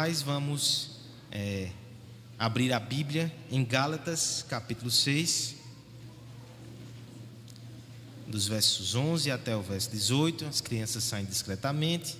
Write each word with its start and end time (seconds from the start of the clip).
mais, 0.00 0.22
vamos 0.22 0.92
é, 1.30 1.70
abrir 2.38 2.72
a 2.72 2.80
Bíblia 2.80 3.30
em 3.50 3.62
Gálatas, 3.62 4.42
capítulo 4.48 4.90
6, 4.90 5.56
dos 8.26 8.48
versos 8.48 8.94
11 8.94 9.30
até 9.30 9.54
o 9.54 9.60
verso 9.60 9.90
18. 9.90 10.46
As 10.46 10.62
crianças 10.62 11.04
saem 11.04 11.26
discretamente. 11.26 12.16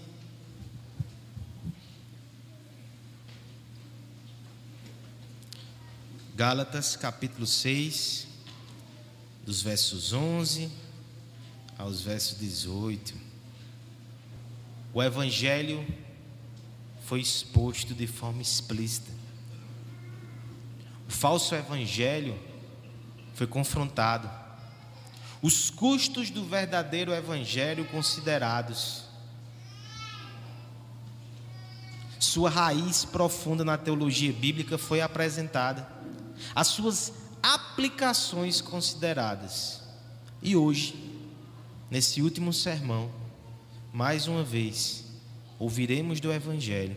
Gálatas, 6.36 6.96
capítulo 6.96 7.46
6, 7.46 8.26
dos 9.46 9.62
versos 9.62 10.12
11 10.12 10.70
aos 11.78 12.02
versos 12.02 12.38
18. 12.38 13.14
O 14.92 15.02
Evangelho 15.02 15.82
foi 17.10 17.18
exposto 17.18 17.92
de 17.92 18.06
forma 18.06 18.40
explícita. 18.40 19.10
O 21.08 21.10
falso 21.10 21.56
Evangelho 21.56 22.38
foi 23.34 23.48
confrontado. 23.48 24.30
Os 25.42 25.70
custos 25.70 26.30
do 26.30 26.44
verdadeiro 26.44 27.12
Evangelho 27.12 27.84
considerados. 27.86 29.06
Sua 32.20 32.48
raiz 32.48 33.04
profunda 33.04 33.64
na 33.64 33.76
teologia 33.76 34.32
bíblica 34.32 34.78
foi 34.78 35.00
apresentada 35.00 35.88
as 36.54 36.68
suas 36.68 37.12
aplicações 37.42 38.60
consideradas. 38.60 39.82
E 40.40 40.54
hoje, 40.54 40.94
nesse 41.90 42.22
último 42.22 42.52
sermão, 42.52 43.10
mais 43.92 44.28
uma 44.28 44.44
vez, 44.44 45.09
ouviremos 45.60 46.20
do 46.20 46.32
Evangelho 46.32 46.96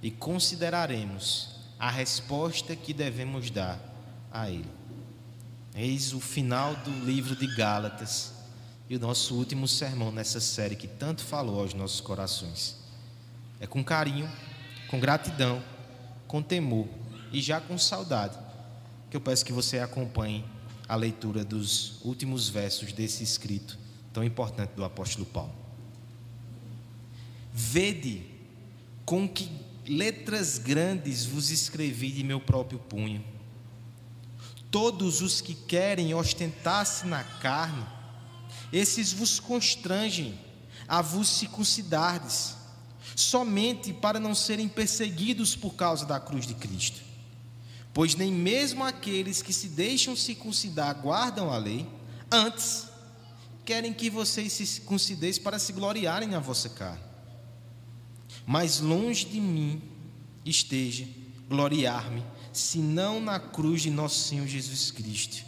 e 0.00 0.10
consideraremos 0.10 1.50
a 1.78 1.90
resposta 1.90 2.76
que 2.76 2.94
devemos 2.94 3.50
dar 3.50 3.78
a 4.30 4.48
ele. 4.48 4.70
Eis 5.74 6.12
o 6.12 6.20
final 6.20 6.76
do 6.76 6.90
livro 7.04 7.34
de 7.34 7.48
Gálatas 7.56 8.32
e 8.88 8.94
o 8.94 9.00
nosso 9.00 9.34
último 9.34 9.66
sermão 9.66 10.12
nessa 10.12 10.38
série 10.38 10.76
que 10.76 10.86
tanto 10.86 11.24
falou 11.24 11.60
aos 11.60 11.74
nossos 11.74 12.00
corações. 12.00 12.76
É 13.58 13.66
com 13.66 13.82
carinho, 13.82 14.30
com 14.88 15.00
gratidão, 15.00 15.60
com 16.28 16.40
temor 16.40 16.86
e 17.32 17.40
já 17.40 17.60
com 17.60 17.76
saudade 17.76 18.38
que 19.10 19.16
eu 19.16 19.20
peço 19.20 19.44
que 19.44 19.52
você 19.52 19.80
acompanhe 19.80 20.44
a 20.88 20.94
leitura 20.94 21.44
dos 21.44 22.00
últimos 22.04 22.48
versos 22.48 22.92
desse 22.92 23.24
escrito 23.24 23.76
tão 24.12 24.22
importante 24.22 24.70
do 24.76 24.84
apóstolo 24.84 25.26
Paulo. 25.26 25.61
Vede 27.52 28.24
com 29.04 29.28
que 29.28 29.50
letras 29.86 30.58
grandes 30.58 31.24
vos 31.24 31.50
escrevi 31.50 32.10
de 32.10 32.24
meu 32.24 32.40
próprio 32.40 32.78
punho. 32.78 33.24
Todos 34.70 35.20
os 35.20 35.40
que 35.40 35.54
querem 35.54 36.14
ostentar-se 36.14 37.06
na 37.06 37.22
carne, 37.22 37.84
esses 38.72 39.12
vos 39.12 39.38
constrangem 39.38 40.38
a 40.88 41.02
vos 41.02 41.28
circuncidardes, 41.28 42.56
somente 43.14 43.92
para 43.92 44.18
não 44.18 44.34
serem 44.34 44.68
perseguidos 44.68 45.54
por 45.54 45.74
causa 45.74 46.06
da 46.06 46.18
cruz 46.18 46.46
de 46.46 46.54
Cristo. 46.54 47.02
Pois 47.92 48.14
nem 48.14 48.32
mesmo 48.32 48.82
aqueles 48.82 49.42
que 49.42 49.52
se 49.52 49.68
deixam 49.68 50.16
circuncidar 50.16 51.02
guardam 51.02 51.50
a 51.50 51.58
lei, 51.58 51.86
antes 52.30 52.86
querem 53.66 53.92
que 53.92 54.08
vocês 54.08 54.54
se 54.54 54.66
circuncideis 54.66 55.38
para 55.38 55.58
se 55.58 55.72
gloriarem 55.72 56.28
na 56.28 56.40
vossa 56.40 56.70
carne. 56.70 57.11
Mas 58.46 58.80
longe 58.80 59.24
de 59.24 59.40
mim 59.40 59.80
esteja 60.44 61.06
gloriar-me, 61.48 62.22
senão 62.52 63.20
na 63.20 63.38
cruz 63.38 63.82
de 63.82 63.90
nosso 63.90 64.28
Senhor 64.28 64.46
Jesus 64.46 64.90
Cristo, 64.90 65.44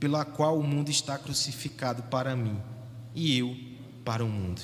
pela 0.00 0.24
qual 0.24 0.58
o 0.58 0.62
mundo 0.62 0.90
está 0.90 1.18
crucificado 1.18 2.02
para 2.04 2.34
mim 2.34 2.58
e 3.14 3.38
eu 3.38 3.56
para 4.04 4.24
o 4.24 4.28
mundo. 4.28 4.60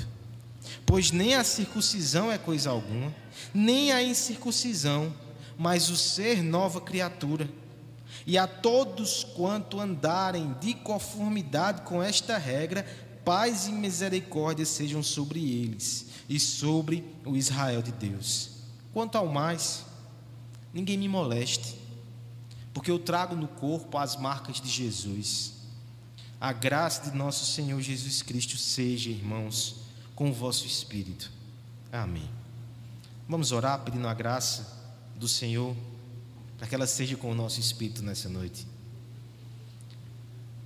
Pois 0.86 1.10
nem 1.10 1.34
a 1.34 1.44
circuncisão 1.44 2.32
é 2.32 2.38
coisa 2.38 2.70
alguma, 2.70 3.14
nem 3.52 3.92
a 3.92 4.02
incircuncisão 4.02 5.12
mas 5.56 5.88
o 5.88 5.96
ser 5.96 6.42
nova 6.42 6.80
criatura. 6.80 7.48
E 8.26 8.38
a 8.38 8.46
todos 8.46 9.24
quanto 9.24 9.80
andarem 9.80 10.54
de 10.60 10.74
conformidade 10.74 11.82
com 11.82 12.02
esta 12.02 12.38
regra, 12.38 12.86
paz 13.24 13.66
e 13.66 13.72
misericórdia 13.72 14.64
sejam 14.64 15.02
sobre 15.02 15.40
eles 15.40 16.03
e 16.28 16.38
sobre 16.38 17.04
o 17.24 17.36
Israel 17.36 17.82
de 17.82 17.92
Deus. 17.92 18.50
Quanto 18.92 19.16
ao 19.16 19.26
mais, 19.26 19.84
ninguém 20.72 20.96
me 20.96 21.08
moleste, 21.08 21.78
porque 22.72 22.90
eu 22.90 22.98
trago 22.98 23.34
no 23.36 23.48
corpo 23.48 23.98
as 23.98 24.16
marcas 24.16 24.60
de 24.60 24.68
Jesus. 24.68 25.54
A 26.40 26.52
graça 26.52 27.10
de 27.10 27.16
nosso 27.16 27.46
Senhor 27.46 27.80
Jesus 27.80 28.22
Cristo 28.22 28.56
seja, 28.56 29.10
irmãos, 29.10 29.76
com 30.14 30.30
o 30.30 30.32
vosso 30.32 30.66
espírito. 30.66 31.30
Amém. 31.92 32.28
Vamos 33.28 33.52
orar 33.52 33.80
pedindo 33.80 34.06
a 34.06 34.14
graça 34.14 34.84
do 35.16 35.26
Senhor, 35.26 35.74
para 36.58 36.66
que 36.66 36.74
ela 36.74 36.86
seja 36.86 37.16
com 37.16 37.30
o 37.30 37.34
nosso 37.34 37.60
espírito 37.60 38.02
nessa 38.02 38.28
noite. 38.28 38.66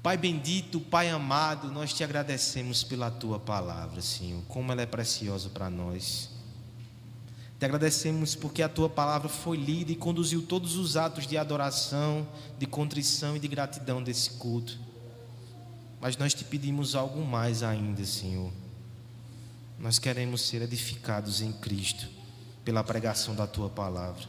Pai 0.08 0.16
bendito, 0.16 0.80
Pai 0.80 1.10
amado, 1.10 1.70
nós 1.70 1.92
te 1.92 2.02
agradecemos 2.02 2.82
pela 2.82 3.10
tua 3.10 3.38
palavra, 3.38 4.00
Senhor, 4.00 4.42
como 4.48 4.72
ela 4.72 4.80
é 4.80 4.86
preciosa 4.86 5.50
para 5.50 5.68
nós. 5.68 6.30
Te 7.58 7.66
agradecemos 7.66 8.34
porque 8.34 8.62
a 8.62 8.70
tua 8.70 8.88
palavra 8.88 9.28
foi 9.28 9.58
lida 9.58 9.92
e 9.92 9.94
conduziu 9.94 10.40
todos 10.40 10.76
os 10.76 10.96
atos 10.96 11.26
de 11.26 11.36
adoração, 11.36 12.26
de 12.58 12.66
contrição 12.66 13.36
e 13.36 13.38
de 13.38 13.46
gratidão 13.48 14.02
desse 14.02 14.30
culto. 14.30 14.78
Mas 16.00 16.16
nós 16.16 16.32
te 16.32 16.42
pedimos 16.42 16.94
algo 16.94 17.22
mais 17.22 17.62
ainda, 17.62 18.02
Senhor. 18.06 18.50
Nós 19.78 19.98
queremos 19.98 20.40
ser 20.40 20.62
edificados 20.62 21.42
em 21.42 21.52
Cristo 21.52 22.08
pela 22.64 22.82
pregação 22.82 23.34
da 23.34 23.46
tua 23.46 23.68
palavra. 23.68 24.24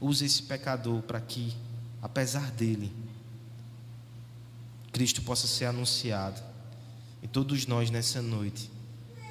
Use 0.00 0.24
esse 0.24 0.44
pecador 0.44 1.02
para 1.02 1.20
que, 1.20 1.54
apesar 2.00 2.50
dele, 2.52 3.01
Cristo 4.92 5.22
possa 5.22 5.46
ser 5.46 5.64
anunciado. 5.64 6.40
E 7.22 7.26
todos 7.26 7.66
nós 7.66 7.90
nessa 7.90 8.20
noite 8.20 8.70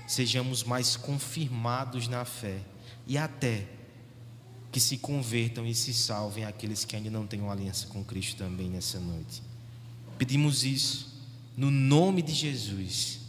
sejamos 0.07 0.63
mais 0.63 0.97
confirmados 0.97 2.07
na 2.07 2.25
fé 2.25 2.59
e 3.07 3.17
até 3.17 3.67
que 4.71 4.79
se 4.79 4.97
convertam 4.97 5.65
e 5.65 5.75
se 5.75 5.93
salvem 5.93 6.45
aqueles 6.45 6.83
que 6.83 6.95
ainda 6.95 7.09
não 7.09 7.27
têm 7.27 7.41
uma 7.41 7.51
aliança 7.51 7.87
com 7.87 8.03
Cristo 8.03 8.37
também 8.37 8.69
nessa 8.69 8.99
noite. 8.99 9.43
Pedimos 10.17 10.63
isso 10.63 11.11
no 11.55 11.69
nome 11.69 12.21
de 12.21 12.33
Jesus. 12.33 13.19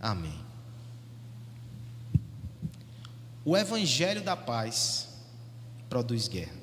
Amém. 0.00 0.38
O 3.44 3.56
evangelho 3.56 4.22
da 4.22 4.36
paz 4.36 5.08
produz 5.88 6.28
guerra. 6.28 6.56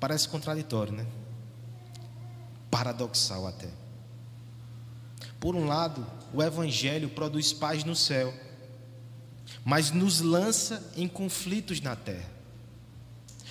Parece 0.00 0.28
contraditório, 0.28 0.92
né? 0.92 1.06
Paradoxal 2.74 3.46
até. 3.46 3.68
Por 5.38 5.54
um 5.54 5.64
lado, 5.64 6.04
o 6.32 6.42
Evangelho 6.42 7.08
produz 7.08 7.52
paz 7.52 7.84
no 7.84 7.94
céu, 7.94 8.34
mas 9.64 9.92
nos 9.92 10.20
lança 10.20 10.84
em 10.96 11.06
conflitos 11.06 11.80
na 11.80 11.94
terra. 11.94 12.28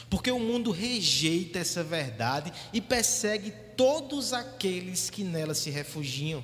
Porque 0.10 0.30
o 0.30 0.40
mundo 0.40 0.72
rejeita 0.72 1.60
essa 1.60 1.86
verdade 1.86 2.52
e 2.74 2.82
persegue 2.82 3.52
todos 3.78 4.34
aqueles 4.34 5.10
que 5.10 5.24
nela 5.24 5.54
se 5.54 5.70
refugiam. 5.70 6.44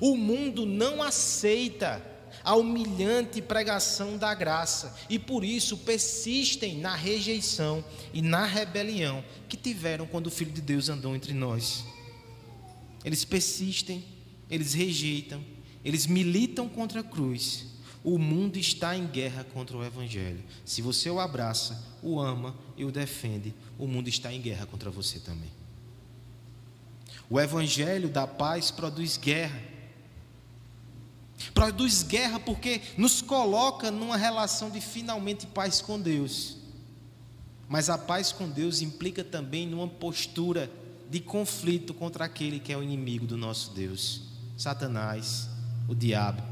O 0.00 0.16
mundo 0.16 0.64
não 0.64 1.02
aceita 1.02 2.00
a 2.44 2.54
humilhante 2.54 3.42
pregação 3.42 4.16
da 4.16 4.32
graça 4.34 4.94
e 5.10 5.18
por 5.18 5.44
isso 5.44 5.78
persistem 5.78 6.78
na 6.78 6.94
rejeição 6.94 7.84
e 8.12 8.22
na 8.22 8.46
rebelião 8.46 9.24
que 9.48 9.56
tiveram 9.56 10.06
quando 10.06 10.28
o 10.28 10.30
Filho 10.30 10.52
de 10.52 10.60
Deus 10.60 10.88
andou 10.88 11.16
entre 11.16 11.32
nós. 11.32 11.92
Eles 13.04 13.24
persistem, 13.24 14.04
eles 14.50 14.72
rejeitam, 14.74 15.44
eles 15.84 16.06
militam 16.06 16.68
contra 16.68 17.00
a 17.00 17.04
cruz. 17.04 17.66
O 18.02 18.18
mundo 18.18 18.58
está 18.58 18.96
em 18.96 19.06
guerra 19.06 19.44
contra 19.44 19.76
o 19.76 19.84
Evangelho. 19.84 20.42
Se 20.64 20.82
você 20.82 21.08
o 21.10 21.20
abraça, 21.20 21.82
o 22.02 22.20
ama 22.20 22.54
e 22.76 22.84
o 22.84 22.90
defende, 22.90 23.54
o 23.78 23.86
mundo 23.86 24.08
está 24.08 24.32
em 24.32 24.40
guerra 24.40 24.66
contra 24.66 24.90
você 24.90 25.18
também. 25.18 25.50
O 27.28 27.40
Evangelho 27.40 28.08
da 28.08 28.26
paz 28.26 28.70
produz 28.70 29.16
guerra 29.16 29.74
Produz 31.52 32.02
guerra 32.02 32.38
porque 32.40 32.80
nos 32.96 33.20
coloca 33.20 33.90
numa 33.90 34.16
relação 34.16 34.70
de 34.70 34.80
finalmente 34.80 35.46
paz 35.46 35.80
com 35.80 36.00
Deus. 36.00 36.56
Mas 37.68 37.90
a 37.90 37.98
paz 37.98 38.32
com 38.32 38.48
Deus 38.48 38.80
implica 38.80 39.24
também 39.24 39.66
numa 39.66 39.88
postura 39.88 40.70
de 41.10 41.20
conflito 41.20 41.94
contra 41.94 42.24
aquele 42.24 42.58
que 42.58 42.72
é 42.72 42.76
o 42.76 42.82
inimigo 42.82 43.26
do 43.26 43.36
nosso 43.36 43.72
Deus, 43.72 44.22
Satanás, 44.56 45.48
o 45.88 45.94
diabo, 45.94 46.42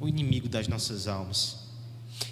o 0.00 0.08
inimigo 0.08 0.48
das 0.48 0.68
nossas 0.68 1.08
almas. 1.08 1.66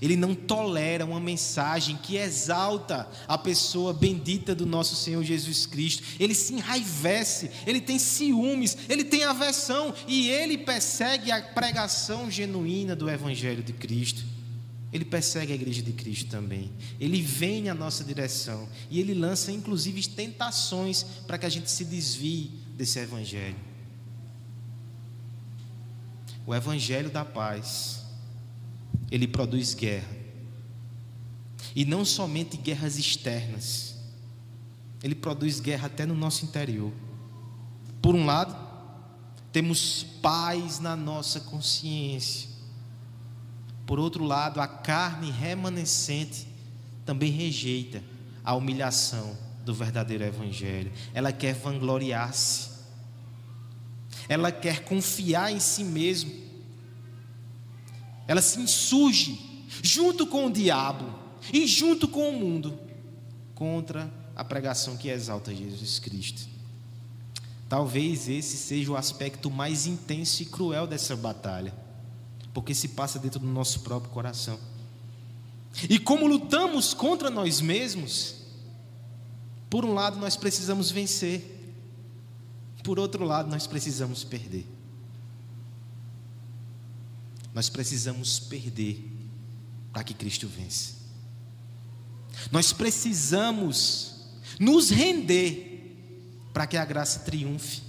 Ele 0.00 0.16
não 0.16 0.34
tolera 0.34 1.04
uma 1.04 1.20
mensagem 1.20 1.96
que 1.96 2.16
exalta 2.16 3.08
a 3.28 3.36
pessoa 3.36 3.92
bendita 3.92 4.54
do 4.54 4.66
nosso 4.66 4.96
Senhor 4.96 5.22
Jesus 5.22 5.66
Cristo. 5.66 6.02
Ele 6.18 6.34
se 6.34 6.54
enraivece, 6.54 7.50
ele 7.66 7.80
tem 7.80 7.98
ciúmes, 7.98 8.76
ele 8.88 9.04
tem 9.04 9.24
aversão 9.24 9.94
e 10.06 10.30
ele 10.30 10.58
persegue 10.58 11.30
a 11.30 11.42
pregação 11.42 12.30
genuína 12.30 12.96
do 12.96 13.10
Evangelho 13.10 13.62
de 13.62 13.72
Cristo. 13.72 14.24
Ele 14.94 15.04
persegue 15.04 15.50
a 15.50 15.56
igreja 15.56 15.82
de 15.82 15.92
Cristo 15.92 16.30
também. 16.30 16.70
Ele 17.00 17.20
vem 17.20 17.64
na 17.64 17.74
nossa 17.74 18.04
direção 18.04 18.68
e 18.88 19.00
ele 19.00 19.12
lança 19.12 19.50
inclusive 19.50 20.06
tentações 20.06 21.02
para 21.26 21.36
que 21.36 21.44
a 21.44 21.48
gente 21.48 21.68
se 21.68 21.84
desvie 21.84 22.52
desse 22.76 23.00
Evangelho. 23.00 23.56
O 26.46 26.54
Evangelho 26.54 27.10
da 27.10 27.24
paz 27.24 28.04
ele 29.10 29.26
produz 29.26 29.74
guerra. 29.74 30.16
E 31.74 31.84
não 31.84 32.04
somente 32.04 32.56
guerras 32.56 32.96
externas, 32.96 33.96
ele 35.02 35.16
produz 35.16 35.58
guerra 35.58 35.86
até 35.86 36.06
no 36.06 36.14
nosso 36.14 36.44
interior. 36.44 36.92
Por 38.00 38.14
um 38.14 38.24
lado, 38.24 38.56
temos 39.50 40.06
paz 40.22 40.78
na 40.78 40.94
nossa 40.94 41.40
consciência. 41.40 42.53
Por 43.86 43.98
outro 43.98 44.24
lado, 44.24 44.60
a 44.60 44.66
carne 44.66 45.30
remanescente 45.30 46.46
também 47.04 47.30
rejeita 47.30 48.02
a 48.42 48.54
humilhação 48.54 49.36
do 49.64 49.74
verdadeiro 49.74 50.24
Evangelho. 50.24 50.92
Ela 51.12 51.32
quer 51.32 51.54
vangloriar-se, 51.54 52.70
ela 54.28 54.50
quer 54.50 54.84
confiar 54.84 55.52
em 55.52 55.60
si 55.60 55.84
mesmo 55.84 56.44
ela 58.26 58.40
se 58.40 58.58
insurge 58.58 59.38
junto 59.82 60.26
com 60.26 60.46
o 60.46 60.52
diabo 60.52 61.04
e 61.52 61.66
junto 61.66 62.08
com 62.08 62.30
o 62.30 62.32
mundo 62.32 62.78
contra 63.54 64.10
a 64.34 64.42
pregação 64.42 64.96
que 64.96 65.08
exalta 65.08 65.54
Jesus 65.54 65.98
Cristo. 65.98 66.48
Talvez 67.68 68.28
esse 68.28 68.56
seja 68.56 68.92
o 68.92 68.96
aspecto 68.96 69.50
mais 69.50 69.86
intenso 69.86 70.42
e 70.42 70.46
cruel 70.46 70.86
dessa 70.86 71.14
batalha, 71.16 71.74
porque 72.54 72.72
se 72.74 72.88
passa 72.88 73.18
dentro 73.18 73.40
do 73.40 73.46
nosso 73.46 73.80
próprio 73.80 74.10
coração. 74.12 74.58
E 75.90 75.98
como 75.98 76.28
lutamos 76.28 76.94
contra 76.94 77.28
nós 77.28 77.60
mesmos, 77.60 78.36
por 79.68 79.84
um 79.84 79.92
lado 79.92 80.16
nós 80.18 80.36
precisamos 80.36 80.90
vencer, 80.92 81.50
por 82.84 82.98
outro 82.98 83.24
lado 83.24 83.50
nós 83.50 83.66
precisamos 83.66 84.22
perder. 84.22 84.64
Nós 87.52 87.68
precisamos 87.68 88.38
perder 88.38 89.04
para 89.92 90.04
que 90.04 90.14
Cristo 90.14 90.46
vença. 90.46 90.94
Nós 92.52 92.72
precisamos 92.72 94.26
nos 94.60 94.90
render 94.90 95.96
para 96.52 96.66
que 96.66 96.76
a 96.76 96.84
graça 96.84 97.20
triunfe. 97.20 97.82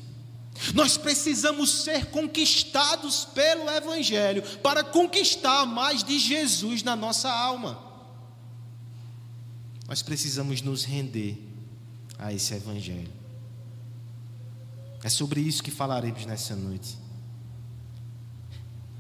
Nós 0.73 0.97
precisamos 0.97 1.83
ser 1.83 2.05
conquistados 2.07 3.25
pelo 3.25 3.69
Evangelho 3.69 4.41
para 4.59 4.83
conquistar 4.83 5.65
mais 5.65 6.03
de 6.03 6.17
Jesus 6.17 6.81
na 6.81 6.95
nossa 6.95 7.29
alma. 7.29 7.83
Nós 9.87 10.01
precisamos 10.01 10.61
nos 10.61 10.83
render 10.83 11.37
a 12.17 12.33
esse 12.33 12.53
Evangelho. 12.53 13.11
É 15.03 15.09
sobre 15.09 15.41
isso 15.41 15.61
que 15.61 15.69
falaremos 15.69 16.25
nessa 16.25 16.55
noite. 16.55 16.97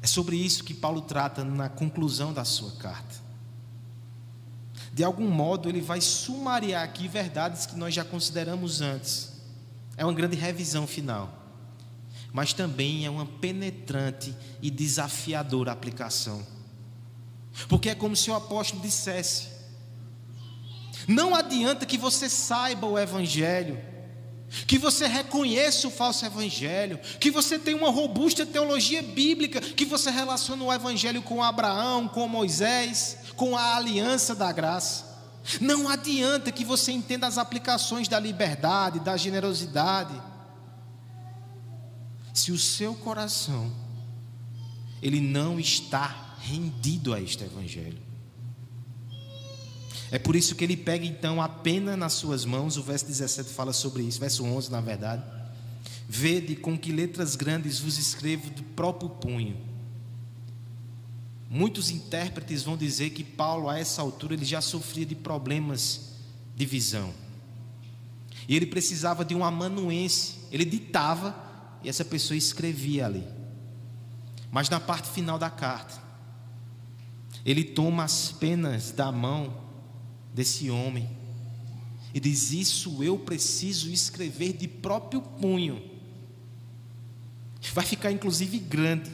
É 0.01 0.07
sobre 0.07 0.35
isso 0.35 0.63
que 0.63 0.73
Paulo 0.73 1.01
trata 1.01 1.43
na 1.43 1.67
conclusão 1.67 2.31
da 2.31 2.45
sua 2.45 2.71
carta. 2.73 3.15
De 4.93 5.03
algum 5.03 5.27
modo, 5.27 5.67
ele 5.67 5.81
vai 5.81 5.99
sumariar 5.99 6.83
aqui 6.83 7.07
verdades 7.07 7.65
que 7.65 7.75
nós 7.75 7.93
já 7.93 8.05
consideramos 8.05 8.81
antes. 8.81 9.31
É 9.97 10.05
uma 10.05 10.13
grande 10.13 10.35
revisão 10.35 10.85
final. 10.85 11.44
Mas 12.35 12.51
também 12.51 13.05
é 13.05 13.09
uma 13.09 13.25
penetrante 13.25 14.35
e 14.61 14.69
desafiadora 14.69 15.71
aplicação. 15.71 16.45
Porque 17.69 17.91
é 17.91 17.95
como 17.95 18.13
se 18.13 18.29
o 18.29 18.35
apóstolo 18.35 18.81
dissesse: 18.81 19.47
Não 21.07 21.33
adianta 21.33 21.85
que 21.85 21.97
você 21.97 22.27
saiba 22.27 22.85
o 22.87 22.99
Evangelho, 22.99 23.81
que 24.67 24.77
você 24.77 25.07
reconheça 25.07 25.87
o 25.87 25.91
falso 25.91 26.25
evangelho, 26.25 26.99
que 27.21 27.31
você 27.31 27.57
tenha 27.57 27.77
uma 27.77 27.89
robusta 27.89 28.45
teologia 28.45 29.01
bíblica, 29.01 29.61
que 29.61 29.85
você 29.85 30.11
relaciona 30.11 30.61
o 30.61 30.73
evangelho 30.73 31.21
com 31.21 31.41
Abraão, 31.41 32.05
com 32.05 32.27
Moisés, 32.27 33.17
com 33.37 33.55
a 33.55 33.77
aliança 33.77 34.35
da 34.35 34.51
graça. 34.51 35.05
Não 35.61 35.87
adianta 35.87 36.51
que 36.51 36.65
você 36.65 36.91
entenda 36.91 37.27
as 37.27 37.37
aplicações 37.37 38.09
da 38.09 38.19
liberdade, 38.19 38.99
da 38.99 39.15
generosidade, 39.15 40.34
se 42.35 42.51
o 42.51 42.59
seu 42.59 42.93
coração 42.93 43.71
ele 45.01 45.21
não 45.21 45.57
está 45.57 46.35
rendido 46.41 47.13
a 47.13 47.21
este 47.21 47.43
evangelho. 47.45 47.97
É 50.11 50.19
por 50.19 50.35
isso 50.35 50.53
que 50.53 50.63
ele 50.63 50.75
pega 50.75 51.05
então 51.05 51.41
a 51.41 51.47
pena 51.47 51.95
nas 51.95 52.13
suas 52.13 52.43
mãos, 52.43 52.75
o 52.75 52.83
verso 52.83 53.05
17 53.05 53.49
fala 53.49 53.71
sobre 53.71 54.03
isso, 54.03 54.19
verso 54.19 54.43
11 54.43 54.69
na 54.69 54.81
verdade. 54.81 55.23
Vede 56.09 56.57
com 56.57 56.77
que 56.77 56.91
letras 56.91 57.35
grandes 57.35 57.79
vos 57.79 57.97
escrevo 57.97 58.49
do 58.49 58.63
próprio 58.63 59.09
punho. 59.09 59.57
Muitos 61.49 61.89
intérpretes 61.89 62.63
vão 62.63 62.75
dizer 62.75 63.11
que 63.11 63.23
Paulo, 63.23 63.69
a 63.69 63.79
essa 63.79 64.01
altura, 64.01 64.33
ele 64.33 64.45
já 64.45 64.59
sofria 64.59 65.05
de 65.05 65.15
problemas 65.15 66.15
de 66.53 66.65
visão. 66.65 67.13
E 68.47 68.55
ele 68.55 68.65
precisava 68.65 69.23
de 69.23 69.33
um 69.33 69.43
amanuense. 69.43 70.35
Ele 70.51 70.65
ditava 70.65 71.44
e 71.83 71.89
essa 71.89 72.05
pessoa 72.05 72.37
escrevia 72.37 73.05
ali. 73.05 73.25
Mas 74.51 74.69
na 74.69 74.79
parte 74.79 75.09
final 75.09 75.37
da 75.37 75.49
carta, 75.49 76.01
ele 77.45 77.63
toma 77.63 78.03
as 78.03 78.31
penas 78.31 78.91
da 78.91 79.11
mão 79.11 79.53
desse 80.33 80.69
homem 80.69 81.09
e 82.13 82.19
diz: 82.19 82.51
Isso 82.51 83.03
eu 83.03 83.19
preciso 83.19 83.91
escrever 83.91 84.53
de 84.53 84.67
próprio 84.67 85.21
punho. 85.21 85.81
Vai 87.73 87.85
ficar 87.85 88.11
inclusive 88.11 88.57
grande 88.59 89.11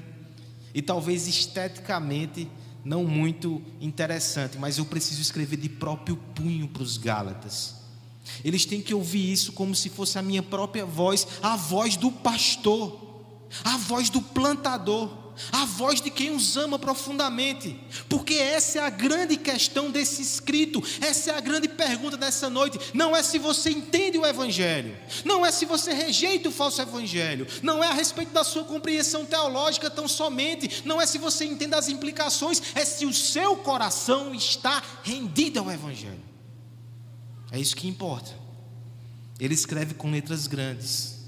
e 0.74 0.82
talvez 0.82 1.28
esteticamente 1.28 2.48
não 2.84 3.04
muito 3.04 3.62
interessante, 3.80 4.58
mas 4.58 4.78
eu 4.78 4.86
preciso 4.86 5.22
escrever 5.22 5.58
de 5.58 5.70
próprio 5.70 6.16
punho 6.16 6.68
para 6.68 6.84
os 6.84 6.98
Gálatas. 6.98 7.81
Eles 8.44 8.66
têm 8.66 8.82
que 8.82 8.94
ouvir 8.94 9.32
isso 9.32 9.52
como 9.54 9.76
se 9.76 9.90
fosse 9.90 10.18
a 10.18 10.22
minha 10.22 10.44
própria 10.44 10.86
voz, 10.86 11.28
a 11.42 11.56
voz 11.56 11.96
do 11.96 12.12
pastor, 12.12 13.00
a 13.64 13.78
voz 13.78 14.10
do 14.10 14.22
plantador 14.22 15.22
a 15.52 15.66
voz 15.66 16.02
de 16.02 16.10
quem 16.10 16.32
os 16.32 16.58
ama 16.58 16.78
profundamente, 16.78 17.80
porque 18.10 18.34
essa 18.34 18.80
é 18.80 18.82
a 18.82 18.90
grande 18.90 19.38
questão 19.38 19.90
desse 19.90 20.22
escrito, 20.22 20.84
essa 21.00 21.32
é 21.32 21.38
a 21.38 21.40
grande 21.40 21.68
pergunta 21.68 22.18
dessa 22.18 22.50
noite. 22.50 22.80
Não 22.94 23.16
é 23.16 23.24
se 23.24 23.38
você 23.38 23.70
entende 23.70 24.18
o 24.18 24.26
Evangelho, 24.26 24.98
não 25.24 25.46
é 25.46 25.52
se 25.52 25.66
você 25.66 25.94
rejeita 25.94 26.50
o 26.50 26.52
falso 26.52 26.82
Evangelho, 26.82 27.48
não 27.62 27.84
é 27.84 27.88
a 27.88 27.94
respeito 27.94 28.32
da 28.32 28.44
sua 28.44 28.64
compreensão 28.64 29.26
teológica 29.26 29.90
tão 29.90 30.08
somente, 30.08 30.84
não 30.86 31.02
é 31.02 31.06
se 31.06 31.18
você 31.18 31.46
entende 31.46 31.76
as 31.76 31.88
implicações, 31.88 32.62
é 32.76 32.86
se 32.86 33.06
o 33.06 33.14
seu 33.14 33.56
coração 33.58 34.34
está 34.34 34.82
rendido 35.04 35.60
ao 35.60 35.72
Evangelho. 35.72 36.31
É 37.52 37.60
isso 37.60 37.76
que 37.76 37.88
importa. 37.88 38.32
Ele 39.40 39.54
escreve 39.54 39.94
com 39.94 40.10
letras 40.10 40.48
grandes 40.48 41.22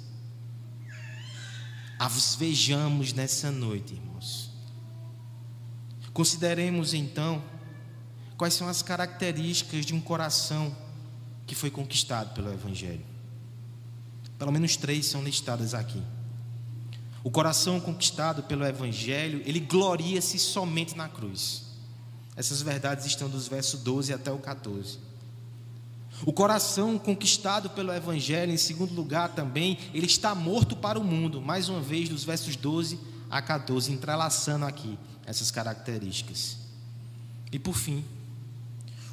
as 2.00 2.36
vejamos 2.36 3.14
nessa 3.14 3.50
noite, 3.50 3.94
irmãos. 3.94 4.52
Consideremos 6.12 6.94
então 6.94 7.42
quais 8.38 8.54
são 8.54 8.68
as 8.68 8.82
características 8.82 9.86
de 9.86 9.94
um 9.94 10.02
coração 10.02 10.76
que 11.48 11.56
foi 11.56 11.72
conquistado 11.72 12.34
pelo 12.34 12.52
Evangelho. 12.52 13.06
Pelo 14.38 14.52
menos 14.52 14.76
três 14.76 15.06
são 15.06 15.24
listadas 15.24 15.74
aqui. 15.74 16.04
O 17.24 17.32
coração 17.32 17.80
conquistado 17.80 18.44
pelo 18.44 18.66
Evangelho, 18.66 19.42
ele 19.46 19.62
gloria-se 19.62 20.38
somente 20.38 20.98
na 20.98 21.08
cruz. 21.08 21.64
Essas 22.36 22.62
verdades 22.62 23.06
estão 23.06 23.30
dos 23.30 23.48
versos 23.48 23.80
12 23.80 24.12
até 24.12 24.30
o 24.30 24.40
14. 24.40 25.00
O 26.26 26.32
coração 26.32 26.98
conquistado 26.98 27.70
pelo 27.70 27.92
Evangelho, 27.92 28.52
em 28.52 28.58
segundo 28.58 28.94
lugar 28.94 29.30
também, 29.30 29.78
ele 29.94 30.06
está 30.06 30.34
morto 30.34 30.76
para 30.76 31.00
o 31.00 31.04
mundo, 31.04 31.42
mais 31.42 31.68
uma 31.68 31.82
vez, 31.82 32.08
dos 32.08 32.24
versos 32.24 32.56
12 32.56 33.00
a 33.30 33.42
14, 33.42 33.92
entrelaçando 33.92 34.66
aqui 34.66 34.98
essas 35.26 35.52
características. 35.52 36.58
E 37.52 37.60
por 37.60 37.76
fim, 37.76 38.06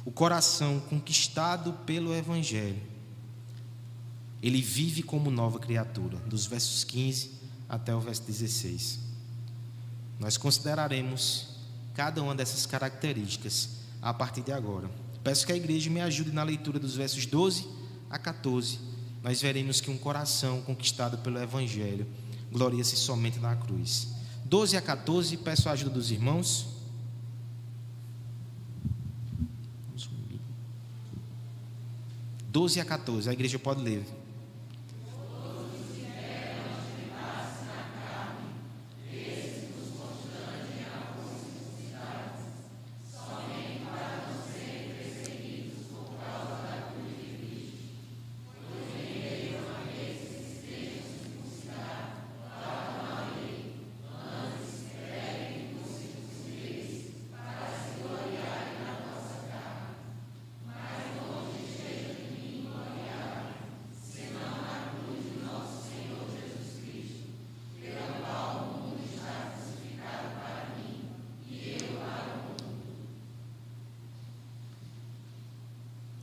o 0.05 0.11
coração 0.11 0.79
conquistado 0.79 1.73
pelo 1.85 2.15
Evangelho, 2.15 2.81
ele 4.41 4.61
vive 4.61 5.03
como 5.03 5.29
nova 5.29 5.59
criatura, 5.59 6.17
dos 6.19 6.45
versos 6.45 6.83
15 6.83 7.31
até 7.67 7.93
o 7.93 7.99
verso 7.99 8.23
16. 8.23 8.99
Nós 10.19 10.37
consideraremos 10.37 11.47
cada 11.93 12.21
uma 12.23 12.33
dessas 12.33 12.65
características 12.65 13.69
a 14.01 14.13
partir 14.13 14.41
de 14.41 14.51
agora. 14.51 15.00
Peço 15.23 15.45
que 15.45 15.51
a 15.51 15.55
igreja 15.55 15.89
me 15.89 16.01
ajude 16.01 16.31
na 16.31 16.43
leitura 16.43 16.79
dos 16.79 16.95
versos 16.95 17.25
12 17.25 17.67
a 18.09 18.17
14. 18.17 18.79
Nós 19.23 19.41
veremos 19.41 19.79
que 19.79 19.91
um 19.91 19.97
coração 19.97 20.61
conquistado 20.61 21.17
pelo 21.19 21.39
Evangelho 21.39 22.07
gloria-se 22.51 22.95
somente 22.95 23.39
na 23.39 23.55
cruz. 23.55 24.09
12 24.45 24.75
a 24.75 24.81
14, 24.81 25.37
peço 25.37 25.69
a 25.69 25.73
ajuda 25.73 25.91
dos 25.91 26.11
irmãos. 26.11 26.67
12 32.49 32.81
a 32.81 32.85
14, 32.85 33.29
a 33.29 33.33
igreja 33.33 33.57
pode 33.57 33.81
ler. 33.81 34.03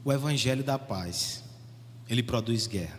O 0.09 0.13
evangelho 0.13 0.65
da 0.65 0.79
paz, 0.79 1.45
ele 2.09 2.23
produz 2.23 2.67
guerra. 2.67 2.99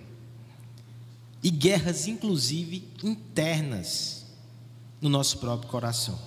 E 1.42 1.50
guerras, 1.50 2.08
inclusive, 2.08 2.88
internas 3.04 4.28
no 5.02 5.10
nosso 5.10 5.40
próprio 5.40 5.72
coração. 5.72 6.20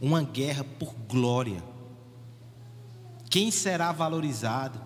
Uma 0.00 0.20
guerra 0.20 0.64
por 0.64 0.92
glória. 1.08 1.62
Quem 3.30 3.52
será 3.52 3.92
valorizado? 3.92 4.80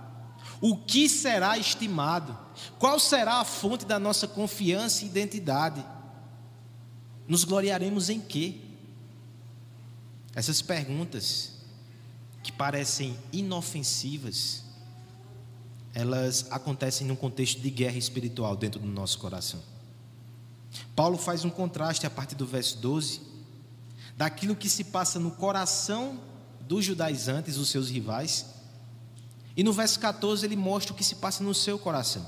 O 0.61 0.77
que 0.77 1.09
será 1.09 1.57
estimado? 1.57 2.39
Qual 2.79 3.01
será 3.01 3.41
a 3.41 3.47
fonte 3.47 3.87
da 3.87 3.99
nossa 3.99 4.29
confiança 4.29 5.05
e 5.05 5.09
identidade? 5.09 5.83
Nos 7.27 7.45
gloriaremos 7.45 8.11
em 8.11 8.21
quê? 8.21 8.61
Essas 10.35 10.61
perguntas 10.61 11.53
que 12.43 12.53
parecem 12.53 13.17
inofensivas, 13.33 14.71
elas 15.95 16.47
acontecem 16.51 17.07
num 17.07 17.17
contexto 17.17 17.61
de 17.61 17.71
guerra 17.71 17.99
espiritual 17.99 18.57
dentro 18.57 18.81
do 18.81 18.87
nosso 18.87 19.19
coração. 19.19 19.61
Paulo 20.97 21.19
faz 21.19 21.45
um 21.45 21.51
contraste 21.51 22.07
a 22.07 22.11
partir 22.11 22.35
do 22.35 22.47
verso 22.47 22.79
12 22.79 23.21
daquilo 24.17 24.57
que 24.57 24.69
se 24.69 24.85
passa 24.85 25.19
no 25.19 25.31
coração 25.33 26.21
dos 26.69 26.85
judaizantes, 26.85 27.57
os 27.57 27.69
seus 27.69 27.91
rivais, 27.91 28.47
e 29.57 29.63
no 29.63 29.73
verso 29.73 29.99
14 30.01 30.47
ele 30.47 30.57
mostra 30.57 30.93
o 30.93 30.97
que 30.97 31.05
se 31.05 31.17
passa 31.17 31.43
no 31.43 31.55
seu 31.55 31.79
coração. 31.79 32.27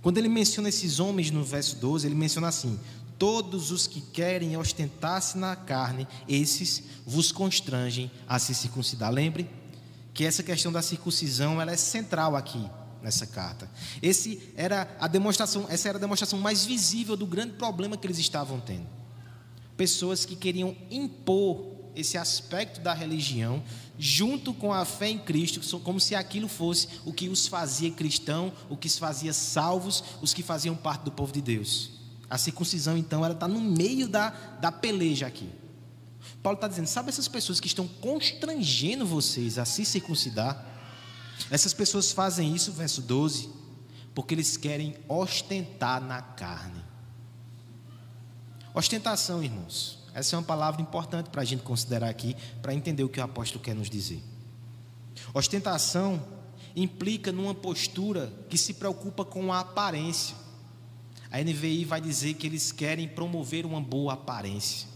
Quando 0.00 0.16
ele 0.16 0.28
menciona 0.28 0.68
esses 0.68 0.98
homens 0.98 1.30
no 1.30 1.44
verso 1.44 1.76
12, 1.76 2.06
ele 2.06 2.14
menciona 2.14 2.48
assim: 2.48 2.80
Todos 3.18 3.70
os 3.70 3.86
que 3.86 4.00
querem 4.00 4.56
ostentar-se 4.56 5.36
na 5.36 5.54
carne, 5.54 6.08
esses 6.26 6.82
vos 7.06 7.30
constrangem 7.30 8.10
a 8.26 8.38
se 8.38 8.54
circuncidar. 8.54 9.12
Lembre 9.12 9.50
que 10.20 10.24
essa 10.26 10.42
questão 10.42 10.70
da 10.70 10.82
circuncisão 10.82 11.62
ela 11.62 11.72
é 11.72 11.78
central 11.78 12.36
aqui 12.36 12.62
nessa 13.00 13.26
carta. 13.26 13.70
Esse 14.02 14.52
era 14.54 14.86
a 15.00 15.08
demonstração, 15.08 15.64
essa 15.70 15.88
era 15.88 15.96
a 15.96 16.00
demonstração 16.00 16.38
mais 16.38 16.66
visível 16.66 17.16
do 17.16 17.24
grande 17.24 17.54
problema 17.54 17.96
que 17.96 18.06
eles 18.06 18.18
estavam 18.18 18.60
tendo. 18.60 18.86
Pessoas 19.78 20.26
que 20.26 20.36
queriam 20.36 20.76
impor 20.90 21.64
esse 21.96 22.18
aspecto 22.18 22.82
da 22.82 22.92
religião 22.92 23.62
junto 23.98 24.52
com 24.52 24.74
a 24.74 24.84
fé 24.84 25.08
em 25.08 25.18
Cristo, 25.18 25.80
como 25.80 25.98
se 25.98 26.14
aquilo 26.14 26.48
fosse 26.48 26.86
o 27.06 27.14
que 27.14 27.30
os 27.30 27.46
fazia 27.46 27.90
cristão, 27.90 28.52
o 28.68 28.76
que 28.76 28.88
os 28.88 28.98
fazia 28.98 29.32
salvos, 29.32 30.04
os 30.20 30.34
que 30.34 30.42
faziam 30.42 30.76
parte 30.76 31.04
do 31.04 31.10
povo 31.10 31.32
de 31.32 31.40
Deus. 31.40 31.92
A 32.28 32.36
circuncisão, 32.36 32.94
então, 32.94 33.24
ela 33.24 33.32
está 33.32 33.48
no 33.48 33.58
meio 33.58 34.06
da, 34.06 34.28
da 34.60 34.70
peleja 34.70 35.26
aqui. 35.26 35.48
Paulo 36.42 36.56
está 36.56 36.68
dizendo: 36.68 36.86
sabe 36.86 37.08
essas 37.08 37.28
pessoas 37.28 37.60
que 37.60 37.66
estão 37.66 37.86
constrangendo 37.86 39.06
vocês 39.06 39.58
a 39.58 39.64
se 39.64 39.84
circuncidar? 39.84 40.66
Essas 41.50 41.72
pessoas 41.72 42.12
fazem 42.12 42.54
isso, 42.54 42.72
verso 42.72 43.00
12, 43.02 43.50
porque 44.14 44.34
eles 44.34 44.56
querem 44.56 44.96
ostentar 45.08 46.00
na 46.00 46.20
carne. 46.20 46.82
Ostentação, 48.74 49.42
irmãos, 49.42 49.98
essa 50.14 50.36
é 50.36 50.38
uma 50.38 50.44
palavra 50.44 50.82
importante 50.82 51.30
para 51.30 51.42
a 51.42 51.44
gente 51.44 51.62
considerar 51.62 52.08
aqui, 52.08 52.36
para 52.62 52.74
entender 52.74 53.02
o 53.02 53.08
que 53.08 53.20
o 53.20 53.24
apóstolo 53.24 53.62
quer 53.62 53.74
nos 53.74 53.90
dizer. 53.90 54.22
Ostentação 55.34 56.22
implica 56.74 57.32
numa 57.32 57.54
postura 57.54 58.32
que 58.48 58.56
se 58.56 58.74
preocupa 58.74 59.24
com 59.24 59.52
a 59.52 59.60
aparência. 59.60 60.36
A 61.30 61.40
NVI 61.40 61.84
vai 61.84 62.00
dizer 62.00 62.34
que 62.34 62.46
eles 62.46 62.72
querem 62.72 63.08
promover 63.08 63.64
uma 63.64 63.80
boa 63.80 64.14
aparência. 64.14 64.89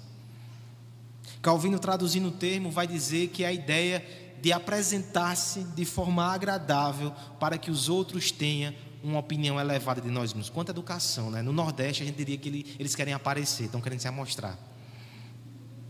Calvino, 1.45 1.79
traduzindo 1.79 2.29
o 2.29 2.33
termo, 2.33 2.71
vai 2.71 2.87
dizer 2.87 3.29
que 3.29 3.45
é 3.45 3.49
a 3.49 3.53
ideia 3.53 4.03
de 4.41 4.51
apresentar-se 4.51 5.63
de 5.63 5.85
forma 5.85 6.25
agradável 6.25 7.13
para 7.39 7.59
que 7.59 7.71
os 7.71 7.87
outros 7.87 8.33
tenham 8.33 8.73
uma 9.03 9.19
opinião 9.19 9.61
elevada 9.61 10.01
de 10.01 10.09
nós 10.09 10.33
mesmos. 10.33 10.49
Quanto 10.49 10.71
à 10.71 10.73
educação, 10.73 11.31
né? 11.31 11.43
no 11.43 11.53
Nordeste 11.53 12.03
a 12.03 12.07
gente 12.07 12.17
diria 12.17 12.39
que 12.39 12.75
eles 12.79 12.95
querem 12.95 13.13
aparecer, 13.13 13.65
estão 13.65 13.79
querendo 13.79 14.01
se 14.01 14.09
amostrar. 14.09 14.59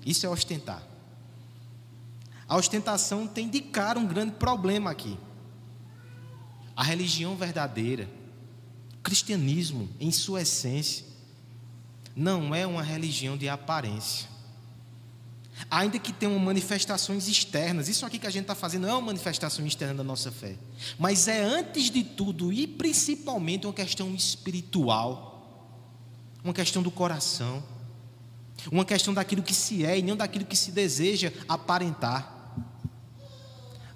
Isso 0.05 0.27
é 0.27 0.29
ostentar. 0.29 0.83
A 2.49 2.57
ostentação 2.57 3.25
tem 3.25 3.49
de 3.49 3.61
cara 3.61 3.97
um 3.97 4.09
grande 4.09 4.33
problema 4.33 4.91
aqui. 4.91 5.17
A 6.75 6.83
religião 6.83 7.37
verdadeira, 7.37 8.11
o 8.99 9.03
cristianismo, 9.05 9.89
em 10.01 10.11
sua 10.11 10.43
essência, 10.43 11.07
não 12.17 12.53
é 12.53 12.67
uma 12.67 12.83
religião 12.83 13.37
de 13.37 13.49
aparência 13.49 14.34
ainda 15.71 15.99
que 15.99 16.13
tenham 16.13 16.39
manifestações 16.39 17.29
externas. 17.29 17.89
Isso 17.89 18.05
aqui 18.05 18.19
que 18.19 18.27
a 18.27 18.31
gente 18.31 18.43
está 18.43 18.55
fazendo 18.55 18.87
é 18.87 18.93
uma 18.93 19.01
manifestação 19.01 19.67
externa 19.67 19.95
da 19.95 20.05
nossa 20.05 20.31
fé, 20.31 20.57
mas 20.99 21.29
é 21.29 21.43
antes 21.43 21.91
de 21.91 22.03
tudo 22.03 22.53
e 22.53 22.67
principalmente 22.67 23.67
uma 23.67 23.73
questão 23.73 24.15
espiritual, 24.15 25.33
uma 26.43 26.53
questão 26.53 26.83
do 26.83 26.91
coração, 26.91 27.63
uma 28.71 28.85
questão 28.85 29.15
daquilo 29.15 29.43
que 29.43 29.55
se 29.55 29.85
é 29.85 29.99
e 29.99 30.03
não 30.03 30.17
daquilo 30.17 30.45
que 30.45 30.57
se 30.57 30.71
deseja 30.71 31.33
aparentar. 31.49 32.33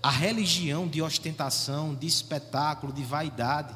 A 0.03 0.11
religião 0.11 0.87
de 0.87 1.03
ostentação, 1.03 1.95
de 1.95 2.07
espetáculo, 2.07 2.93
de 2.93 3.03
vaidade, 3.03 3.75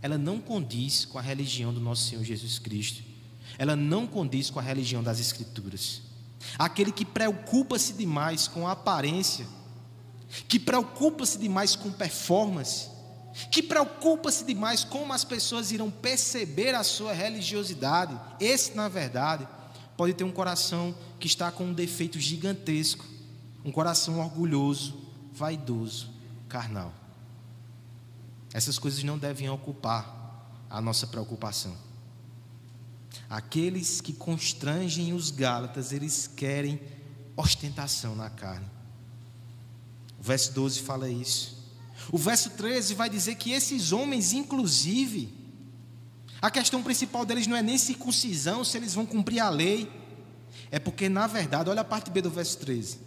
ela 0.00 0.18
não 0.18 0.40
condiz 0.40 1.04
com 1.04 1.18
a 1.18 1.22
religião 1.22 1.72
do 1.72 1.80
nosso 1.80 2.08
Senhor 2.08 2.24
Jesus 2.24 2.58
Cristo. 2.58 3.02
Ela 3.58 3.76
não 3.76 4.06
condiz 4.06 4.50
com 4.50 4.58
a 4.58 4.62
religião 4.62 5.02
das 5.02 5.20
Escrituras. 5.20 6.01
Aquele 6.58 6.92
que 6.92 7.04
preocupa-se 7.04 7.92
demais 7.92 8.48
com 8.48 8.66
a 8.66 8.72
aparência, 8.72 9.46
que 10.48 10.58
preocupa-se 10.58 11.38
demais 11.38 11.76
com 11.76 11.90
performance, 11.90 12.88
que 13.50 13.62
preocupa-se 13.62 14.44
demais 14.44 14.84
como 14.84 15.12
as 15.12 15.24
pessoas 15.24 15.72
irão 15.72 15.90
perceber 15.90 16.74
a 16.74 16.82
sua 16.82 17.12
religiosidade. 17.12 18.18
Esse, 18.40 18.74
na 18.74 18.88
verdade, 18.88 19.46
pode 19.96 20.14
ter 20.14 20.24
um 20.24 20.32
coração 20.32 20.94
que 21.18 21.26
está 21.26 21.50
com 21.50 21.64
um 21.64 21.72
defeito 21.72 22.18
gigantesco, 22.18 23.04
um 23.64 23.72
coração 23.72 24.20
orgulhoso, 24.20 25.00
vaidoso, 25.32 26.10
carnal. 26.48 26.92
Essas 28.52 28.78
coisas 28.78 29.02
não 29.02 29.16
devem 29.16 29.48
ocupar 29.48 30.22
a 30.68 30.80
nossa 30.80 31.06
preocupação. 31.06 31.74
Aqueles 33.28 34.00
que 34.00 34.12
constrangem 34.12 35.12
os 35.12 35.30
Gálatas, 35.30 35.92
eles 35.92 36.26
querem 36.26 36.80
ostentação 37.36 38.14
na 38.14 38.28
carne. 38.28 38.66
O 40.18 40.22
verso 40.22 40.52
12 40.52 40.80
fala 40.80 41.08
isso. 41.08 41.62
O 42.10 42.18
verso 42.18 42.50
13 42.50 42.94
vai 42.94 43.08
dizer 43.08 43.36
que 43.36 43.52
esses 43.52 43.92
homens, 43.92 44.32
inclusive, 44.32 45.32
a 46.40 46.50
questão 46.50 46.82
principal 46.82 47.24
deles 47.24 47.46
não 47.46 47.56
é 47.56 47.62
nem 47.62 47.78
circuncisão, 47.78 48.64
se 48.64 48.76
eles 48.76 48.94
vão 48.94 49.06
cumprir 49.06 49.40
a 49.40 49.48
lei. 49.48 49.90
É 50.70 50.78
porque, 50.78 51.08
na 51.08 51.26
verdade, 51.26 51.70
olha 51.70 51.82
a 51.82 51.84
parte 51.84 52.10
B 52.10 52.20
do 52.20 52.30
verso 52.30 52.58
13. 52.58 52.98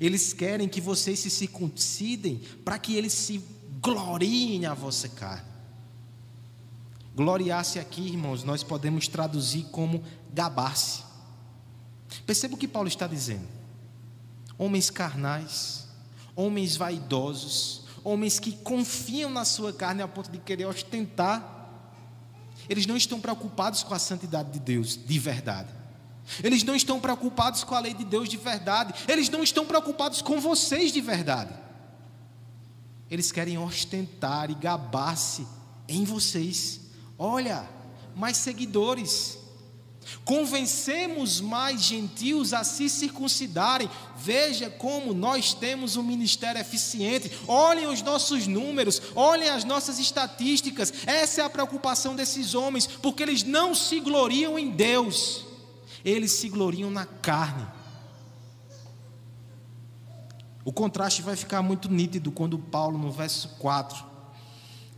Eles 0.00 0.32
querem 0.32 0.68
que 0.68 0.80
vocês 0.80 1.18
se 1.18 1.30
circuncidem 1.30 2.40
para 2.64 2.78
que 2.78 2.94
eles 2.94 3.12
se 3.12 3.42
gloriem 3.80 4.60
na 4.60 4.74
vossa 4.74 5.08
carne. 5.08 5.57
Gloriar-se 7.18 7.80
aqui, 7.80 8.02
irmãos, 8.02 8.44
nós 8.44 8.62
podemos 8.62 9.08
traduzir 9.08 9.64
como 9.72 10.04
gabar-se. 10.32 11.02
Perceba 12.24 12.54
o 12.54 12.56
que 12.56 12.68
Paulo 12.68 12.86
está 12.86 13.08
dizendo. 13.08 13.42
Homens 14.56 14.88
carnais, 14.88 15.88
homens 16.36 16.76
vaidosos, 16.76 17.82
homens 18.04 18.38
que 18.38 18.52
confiam 18.52 19.28
na 19.30 19.44
sua 19.44 19.72
carne 19.72 20.00
a 20.00 20.06
ponto 20.06 20.30
de 20.30 20.38
querer 20.38 20.66
ostentar. 20.66 21.68
Eles 22.68 22.86
não 22.86 22.96
estão 22.96 23.20
preocupados 23.20 23.82
com 23.82 23.94
a 23.94 23.98
santidade 23.98 24.52
de 24.52 24.60
Deus 24.60 24.96
de 24.96 25.18
verdade. 25.18 25.74
Eles 26.40 26.62
não 26.62 26.76
estão 26.76 27.00
preocupados 27.00 27.64
com 27.64 27.74
a 27.74 27.80
lei 27.80 27.94
de 27.94 28.04
Deus 28.04 28.28
de 28.28 28.36
verdade. 28.36 28.94
Eles 29.08 29.28
não 29.28 29.42
estão 29.42 29.66
preocupados 29.66 30.22
com 30.22 30.40
vocês 30.40 30.92
de 30.92 31.00
verdade. 31.00 31.52
Eles 33.10 33.32
querem 33.32 33.58
ostentar 33.58 34.52
e 34.52 34.54
gabar-se 34.54 35.44
em 35.88 36.04
vocês. 36.04 36.86
Olha, 37.18 37.68
mais 38.14 38.36
seguidores. 38.36 39.38
Convencemos 40.24 41.40
mais 41.40 41.82
gentios 41.82 42.54
a 42.54 42.64
se 42.64 42.88
circuncidarem. 42.88 43.90
Veja 44.16 44.70
como 44.70 45.12
nós 45.12 45.52
temos 45.52 45.96
um 45.96 46.02
ministério 46.02 46.60
eficiente. 46.60 47.30
Olhem 47.46 47.86
os 47.86 48.00
nossos 48.00 48.46
números, 48.46 49.02
olhem 49.14 49.48
as 49.48 49.64
nossas 49.64 49.98
estatísticas. 49.98 50.92
Essa 51.06 51.42
é 51.42 51.44
a 51.44 51.50
preocupação 51.50 52.14
desses 52.14 52.54
homens, 52.54 52.86
porque 52.86 53.22
eles 53.22 53.42
não 53.42 53.74
se 53.74 54.00
gloriam 54.00 54.58
em 54.58 54.70
Deus, 54.70 55.44
eles 56.04 56.32
se 56.32 56.48
gloriam 56.48 56.90
na 56.90 57.04
carne. 57.04 57.66
O 60.64 60.72
contraste 60.72 61.22
vai 61.22 61.34
ficar 61.34 61.62
muito 61.62 61.88
nítido 61.88 62.30
quando 62.30 62.58
Paulo, 62.58 62.98
no 62.98 63.10
verso 63.10 63.48
4, 63.58 64.04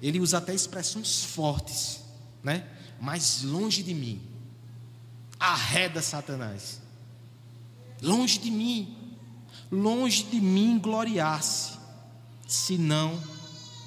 ele 0.03 0.19
usa 0.19 0.39
até 0.39 0.53
expressões 0.53 1.23
fortes, 1.23 2.00
né? 2.43 2.67
Mas 3.01 3.43
longe 3.43 3.83
de 3.83 3.95
mim 3.95 4.31
arreda 5.41 6.03
Satanás. 6.03 6.81
Longe 8.03 8.39
de 8.39 8.51
mim, 8.51 8.97
longe 9.71 10.25
de 10.25 10.41
mim 10.41 10.79
gloriar-se, 10.79 11.79
senão 12.47 13.19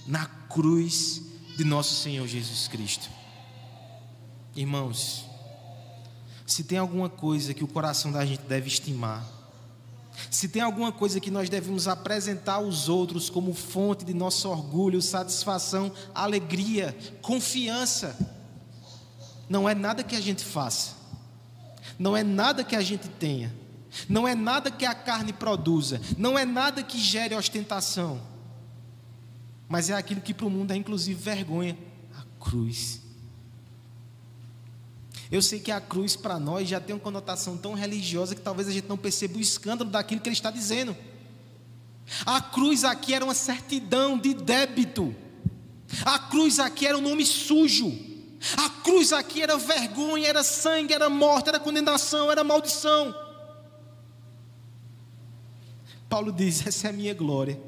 na 0.07 0.25
cruz 0.25 1.21
de 1.55 1.63
nosso 1.63 1.93
Senhor 1.95 2.27
Jesus 2.27 2.67
Cristo. 2.67 3.09
Irmãos, 4.55 5.25
se 6.45 6.63
tem 6.63 6.77
alguma 6.77 7.09
coisa 7.09 7.53
que 7.53 7.63
o 7.63 7.67
coração 7.67 8.11
da 8.11 8.25
gente 8.25 8.43
deve 8.43 8.67
estimar, 8.67 9.25
se 10.29 10.47
tem 10.47 10.61
alguma 10.61 10.91
coisa 10.91 11.19
que 11.19 11.31
nós 11.31 11.49
devemos 11.49 11.87
apresentar 11.87 12.53
aos 12.53 12.87
outros 12.87 13.29
como 13.29 13.53
fonte 13.53 14.05
de 14.05 14.13
nosso 14.13 14.47
orgulho, 14.47 15.01
satisfação, 15.01 15.91
alegria, 16.13 16.95
confiança, 17.21 18.15
não 19.49 19.67
é 19.67 19.75
nada 19.75 20.03
que 20.03 20.15
a 20.15 20.21
gente 20.21 20.43
faça, 20.43 20.95
não 21.97 22.15
é 22.15 22.23
nada 22.23 22.63
que 22.63 22.75
a 22.75 22.81
gente 22.81 23.07
tenha, 23.07 23.53
não 24.07 24.27
é 24.27 24.33
nada 24.33 24.71
que 24.71 24.85
a 24.85 24.93
carne 24.93 25.33
produza, 25.33 26.01
não 26.17 26.37
é 26.37 26.45
nada 26.45 26.81
que 26.83 26.97
gere 26.97 27.35
ostentação, 27.35 28.21
mas 29.67 29.89
é 29.89 29.93
aquilo 29.93 30.21
que 30.21 30.33
para 30.33 30.45
o 30.45 30.49
mundo 30.49 30.71
é 30.71 30.75
inclusive 30.75 31.19
vergonha 31.19 31.77
a 32.17 32.43
cruz. 32.43 33.01
Eu 35.31 35.41
sei 35.41 35.59
que 35.59 35.71
a 35.71 35.81
cruz 35.81 36.15
para 36.15 36.39
nós 36.39 36.69
já 36.69 36.79
tem 36.79 36.95
uma 36.95 37.01
conotação 37.01 37.57
tão 37.57 37.73
religiosa 37.73 38.35
que 38.35 38.41
talvez 38.41 38.67
a 38.67 38.71
gente 38.71 38.87
não 38.87 38.97
perceba 38.97 39.37
o 39.37 39.41
escândalo 39.41 39.89
daquilo 39.89 40.21
que 40.21 40.29
ele 40.29 40.35
está 40.35 40.51
dizendo. 40.51 40.95
A 42.25 42.39
cruz 42.39 42.83
aqui 42.83 43.13
era 43.15 43.25
uma 43.25 43.33
certidão 43.33 44.17
de 44.17 44.33
débito. 44.33 45.15
A 46.05 46.19
cruz 46.19 46.59
aqui 46.59 46.85
era 46.85 46.97
um 46.97 47.01
nome 47.01 47.25
sujo. 47.25 48.12
A 48.57 48.69
cruz 48.69 49.13
aqui 49.13 49.41
era 49.41 49.57
vergonha, 49.57 50.27
era 50.27 50.43
sangue, 50.43 50.93
era 50.93 51.09
morte, 51.09 51.49
era 51.49 51.59
condenação, 51.59 52.31
era 52.31 52.43
maldição. 52.43 53.15
Paulo 56.09 56.31
diz: 56.31 56.65
essa 56.67 56.87
é 56.87 56.89
a 56.89 56.93
minha 56.93 57.13
glória. 57.13 57.59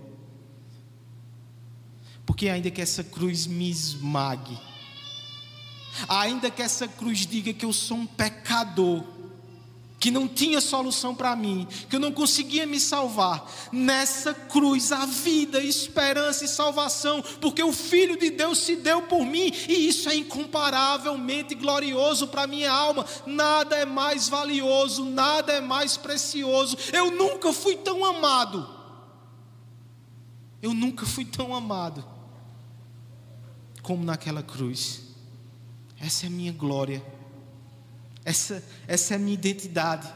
Porque 2.26 2.50
ainda 2.50 2.70
que 2.70 2.82
essa 2.82 3.04
cruz 3.04 3.48
me 3.48 3.70
esmague, 3.70 4.60
ainda 6.10 6.50
que 6.50 6.62
essa 6.62 6.88
cruz 6.88 7.20
diga 7.26 7.54
que 7.54 7.64
eu 7.64 7.72
sou 7.72 7.98
um 7.98 8.06
pecador, 8.06 9.04
que 10.06 10.12
não 10.12 10.28
tinha 10.28 10.62
solução 10.62 11.16
para 11.16 11.36
mim, 11.36 11.68
que 11.90 11.96
eu 11.96 12.00
não 12.00 12.12
conseguia 12.12 12.68
me 12.68 12.80
salvar. 12.80 13.52
Nessa 13.72 14.36
cruz 14.36 14.92
há 14.92 15.04
vida, 15.04 15.60
esperança 15.60 16.46
e 16.46 16.48
salvação, 16.48 17.24
porque 17.42 17.64
o 17.64 17.74
Filho 17.74 18.16
de 18.16 18.30
Deus 18.30 18.60
se 18.60 18.76
deu 18.76 19.02
por 19.02 19.26
mim, 19.26 19.52
e 19.68 19.88
isso 19.88 20.08
é 20.08 20.16
incomparavelmente 20.16 21.56
glorioso 21.56 22.28
para 22.28 22.44
a 22.44 22.48
minha 22.48 22.72
alma. 22.72 23.04
Nada 23.26 23.78
é 23.78 23.84
mais 23.84 24.30
valioso, 24.30 25.06
nada 25.06 25.54
é 25.54 25.60
mais 25.60 25.98
precioso. 25.98 26.78
Eu 26.94 27.10
nunca 27.10 27.52
fui 27.52 27.76
tão 27.76 28.06
amado. 28.06 28.70
Eu 30.62 30.76
nunca 30.76 31.04
fui 31.08 31.26
tão 31.26 31.56
amado 31.56 32.06
como 33.82 34.04
naquela 34.04 34.44
cruz. 34.44 35.02
Essa 36.00 36.28
é 36.28 36.28
a 36.28 36.32
minha 36.32 36.52
glória. 36.54 37.15
Essa, 38.26 38.64
essa 38.88 39.14
é 39.14 39.18
a 39.18 39.20
minha 39.20 39.36
identidade. 39.36 40.12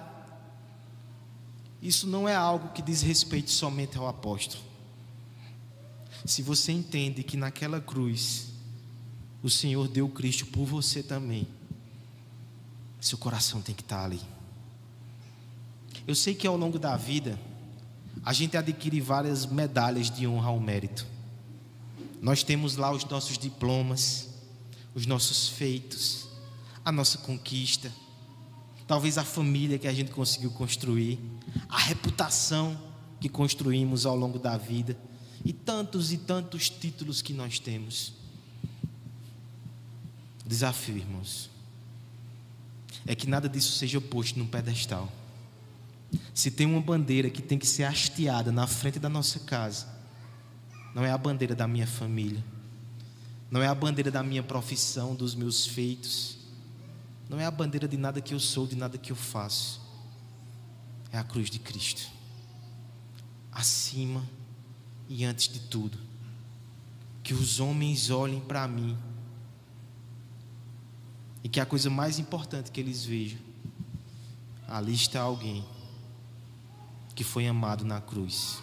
Isso 1.82 2.08
não 2.08 2.28
é 2.28 2.36
algo 2.36 2.70
que 2.74 2.82
diz 2.82 3.02
respeito 3.02 3.52
somente 3.52 3.98
ao 3.98 4.08
apóstolo. 4.08 4.64
Se 6.26 6.42
você 6.42 6.72
entende 6.72 7.24
que 7.24 7.38
naquela 7.38 7.80
cruz 7.80 8.48
o 9.42 9.50
Senhor 9.50 9.88
deu 9.88 10.10
Cristo 10.10 10.48
por 10.48 10.66
você 10.66 11.02
também, 11.02 11.48
seu 13.00 13.18
coração 13.18 13.62
tem 13.62 13.74
que 13.74 13.82
estar 13.82 14.04
ali. 14.04 14.20
Eu 16.06 16.16
sei 16.16 16.34
que 16.34 16.48
ao 16.48 16.58
longo 16.58 16.78
da 16.78 16.98
vida 16.98 17.40
a 18.26 18.34
gente 18.34 18.58
adquire 18.58 19.00
várias 19.00 19.46
medalhas 19.46 20.10
de 20.10 20.28
honra 20.28 20.50
ao 20.50 20.60
mérito. 20.60 21.06
Nós 22.22 22.44
temos 22.44 22.76
lá 22.76 22.92
os 22.92 23.06
nossos 23.06 23.38
diplomas, 23.38 24.28
os 24.94 25.06
nossos 25.06 25.48
feitos, 25.48 26.29
a 26.90 26.92
nossa 26.92 27.20
conquista, 27.20 27.92
talvez 28.88 29.18
a 29.18 29.24
família 29.24 29.78
que 29.78 29.88
a 29.88 29.94
gente 29.94 30.12
conseguiu 30.12 30.50
construir, 30.52 31.20
a 31.70 31.78
reputação 31.78 32.78
que 33.20 33.30
construímos 33.30 34.06
ao 34.06 34.16
longo 34.16 34.40
da 34.40 34.58
vida 34.58 34.98
e 35.46 35.54
tantos 35.54 36.12
e 36.12 36.18
tantos 36.18 36.70
títulos 36.70 37.22
que 37.22 37.32
nós 37.32 37.60
temos. 37.60 38.14
Desafio, 40.46 40.98
irmãos, 40.98 41.50
é 43.06 43.14
que 43.14 43.30
nada 43.30 43.48
disso 43.48 43.74
seja 43.74 44.02
posto 44.02 44.40
num 44.40 44.48
pedestal. 44.48 45.12
Se 46.34 46.50
tem 46.50 46.66
uma 46.66 46.82
bandeira 46.82 47.30
que 47.30 47.42
tem 47.42 47.60
que 47.60 47.68
ser 47.68 47.84
hasteada 47.84 48.52
na 48.52 48.66
frente 48.66 48.98
da 48.98 49.10
nossa 49.10 49.40
casa, 49.42 49.88
não 50.96 51.06
é 51.06 51.12
a 51.12 51.18
bandeira 51.18 51.54
da 51.54 51.68
minha 51.68 51.86
família, 51.86 52.44
não 53.52 53.62
é 53.62 53.68
a 53.68 53.76
bandeira 53.76 54.10
da 54.10 54.24
minha 54.24 54.42
profissão, 54.42 55.14
dos 55.14 55.36
meus 55.36 55.68
feitos, 55.68 56.39
não 57.30 57.40
é 57.40 57.46
a 57.46 57.52
bandeira 57.52 57.88
de 57.88 57.96
nada 57.96 58.20
que 58.20 58.34
eu 58.34 58.40
sou, 58.40 58.66
de 58.66 58.76
nada 58.76 58.98
que 58.98 59.12
eu 59.12 59.16
faço. 59.16 59.80
É 61.12 61.18
a 61.20 61.24
cruz 61.24 61.50
de 61.52 61.60
Cristo. 61.60 62.10
Acima 63.52 64.28
e 65.08 65.24
antes 65.24 65.48
de 65.48 65.60
tudo, 65.60 65.98
que 67.24 67.34
os 67.34 67.60
homens 67.60 68.10
olhem 68.10 68.40
para 68.40 68.68
mim 68.68 68.98
e 71.44 71.50
que 71.50 71.60
a 71.60 71.66
coisa 71.66 71.90
mais 71.90 72.18
importante 72.18 72.72
que 72.72 72.80
eles 72.80 73.06
vejam, 73.06 73.40
ali 74.68 74.94
está 74.94 75.22
alguém 75.22 75.64
que 77.16 77.24
foi 77.24 77.48
amado 77.48 77.86
na 77.86 78.02
cruz, 78.02 78.62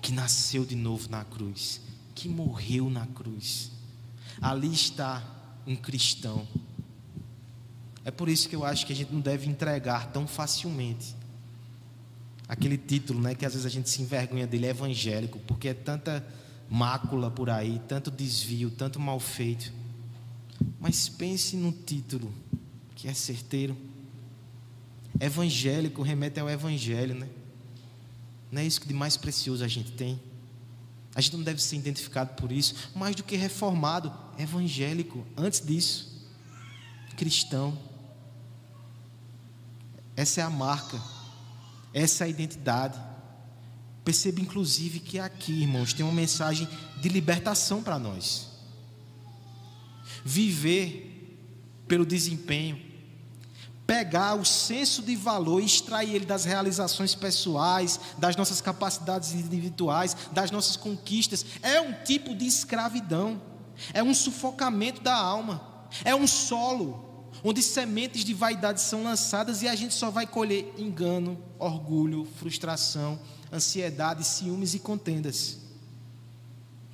que 0.00 0.12
nasceu 0.12 0.64
de 0.64 0.76
novo 0.76 1.08
na 1.08 1.24
cruz, 1.24 1.80
que 2.14 2.28
morreu 2.28 2.88
na 2.90 3.06
cruz. 3.06 3.70
Ali 4.40 4.72
está 4.72 5.22
um 5.66 5.74
cristão 5.76 6.46
é 8.04 8.10
por 8.10 8.28
isso 8.28 8.48
que 8.48 8.56
eu 8.56 8.64
acho 8.64 8.86
que 8.86 8.92
a 8.92 8.96
gente 8.96 9.12
não 9.12 9.20
deve 9.20 9.48
entregar 9.48 10.12
tão 10.12 10.26
facilmente 10.26 11.14
aquele 12.52 12.76
título, 12.76 13.18
né, 13.18 13.34
que 13.34 13.46
às 13.46 13.54
vezes 13.54 13.64
a 13.64 13.70
gente 13.70 13.88
se 13.88 14.02
envergonha 14.02 14.46
dele, 14.46 14.66
é 14.66 14.70
evangélico, 14.70 15.38
porque 15.40 15.68
é 15.68 15.74
tanta 15.74 16.22
mácula 16.68 17.30
por 17.30 17.48
aí, 17.48 17.80
tanto 17.88 18.10
desvio, 18.10 18.70
tanto 18.70 19.00
mal 19.00 19.18
feito. 19.18 19.72
Mas 20.78 21.08
pense 21.08 21.56
no 21.56 21.72
título, 21.72 22.30
que 22.94 23.08
é 23.08 23.14
certeiro. 23.14 23.74
Evangélico 25.18 26.02
remete 26.02 26.40
ao 26.40 26.50
evangelho, 26.50 27.14
né? 27.14 27.28
Não 28.50 28.60
é 28.60 28.66
isso 28.66 28.82
que 28.82 28.88
de 28.88 28.92
mais 28.92 29.16
precioso 29.16 29.64
a 29.64 29.68
gente 29.68 29.92
tem? 29.92 30.20
A 31.14 31.22
gente 31.22 31.36
não 31.36 31.44
deve 31.44 31.62
ser 31.62 31.76
identificado 31.76 32.34
por 32.34 32.52
isso, 32.52 32.74
mais 32.94 33.16
do 33.16 33.22
que 33.22 33.34
reformado, 33.34 34.12
evangélico, 34.38 35.26
antes 35.36 35.64
disso, 35.64 36.22
cristão. 37.16 37.78
Essa 40.16 40.40
é 40.40 40.44
a 40.44 40.50
marca, 40.50 41.00
essa 41.92 42.24
é 42.24 42.26
a 42.26 42.30
identidade. 42.30 43.00
Perceba, 44.04 44.40
inclusive, 44.40 45.00
que 45.00 45.18
aqui, 45.18 45.62
irmãos, 45.62 45.92
tem 45.92 46.04
uma 46.04 46.12
mensagem 46.12 46.68
de 47.00 47.08
libertação 47.08 47.82
para 47.82 47.98
nós. 47.98 48.48
Viver 50.24 51.12
pelo 51.86 52.04
desempenho, 52.04 52.80
pegar 53.86 54.34
o 54.34 54.44
senso 54.44 55.02
de 55.02 55.14
valor 55.14 55.60
e 55.60 55.66
extrair 55.66 56.14
ele 56.14 56.24
das 56.24 56.44
realizações 56.44 57.14
pessoais, 57.14 58.00
das 58.18 58.36
nossas 58.36 58.60
capacidades 58.60 59.32
individuais, 59.32 60.16
das 60.32 60.50
nossas 60.50 60.76
conquistas, 60.76 61.44
é 61.62 61.80
um 61.80 61.92
tipo 62.04 62.34
de 62.34 62.46
escravidão, 62.46 63.40
é 63.92 64.02
um 64.02 64.14
sufocamento 64.14 65.00
da 65.00 65.14
alma, 65.14 65.86
é 66.04 66.14
um 66.14 66.26
solo 66.26 67.11
onde 67.44 67.62
sementes 67.62 68.24
de 68.24 68.32
vaidade 68.32 68.80
são 68.80 69.02
lançadas 69.02 69.62
e 69.62 69.68
a 69.68 69.74
gente 69.74 69.94
só 69.94 70.10
vai 70.10 70.26
colher 70.26 70.72
engano, 70.78 71.38
orgulho, 71.58 72.26
frustração, 72.36 73.18
ansiedade, 73.52 74.24
ciúmes 74.24 74.74
e 74.74 74.78
contendas. 74.78 75.58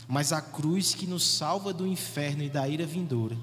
Mas 0.07 0.33
a 0.33 0.41
cruz 0.41 0.95
que 0.95 1.07
nos 1.07 1.27
salva 1.27 1.73
do 1.73 1.87
inferno 1.87 2.43
e 2.43 2.49
da 2.49 2.67
ira 2.67 2.87
vindoura 2.87 3.37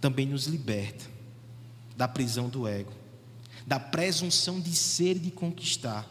também 0.00 0.26
nos 0.26 0.46
liberta 0.46 1.04
da 1.96 2.06
prisão 2.06 2.48
do 2.48 2.68
ego, 2.68 2.92
da 3.66 3.80
presunção 3.80 4.60
de 4.60 4.74
ser 4.76 5.16
e 5.16 5.20
de 5.20 5.30
conquistar. 5.30 6.06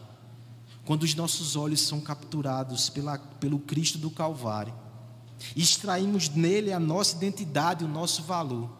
Quando 0.84 1.04
os 1.04 1.14
nossos 1.14 1.56
olhos 1.56 1.80
são 1.80 2.00
capturados 2.00 2.90
pela, 2.90 3.18
pelo 3.18 3.58
Cristo 3.58 3.96
do 3.98 4.10
Calvário, 4.10 4.74
extraímos 5.56 6.28
nele 6.28 6.72
a 6.72 6.78
nossa 6.78 7.16
identidade, 7.16 7.84
o 7.84 7.88
nosso 7.88 8.22
valor, 8.22 8.70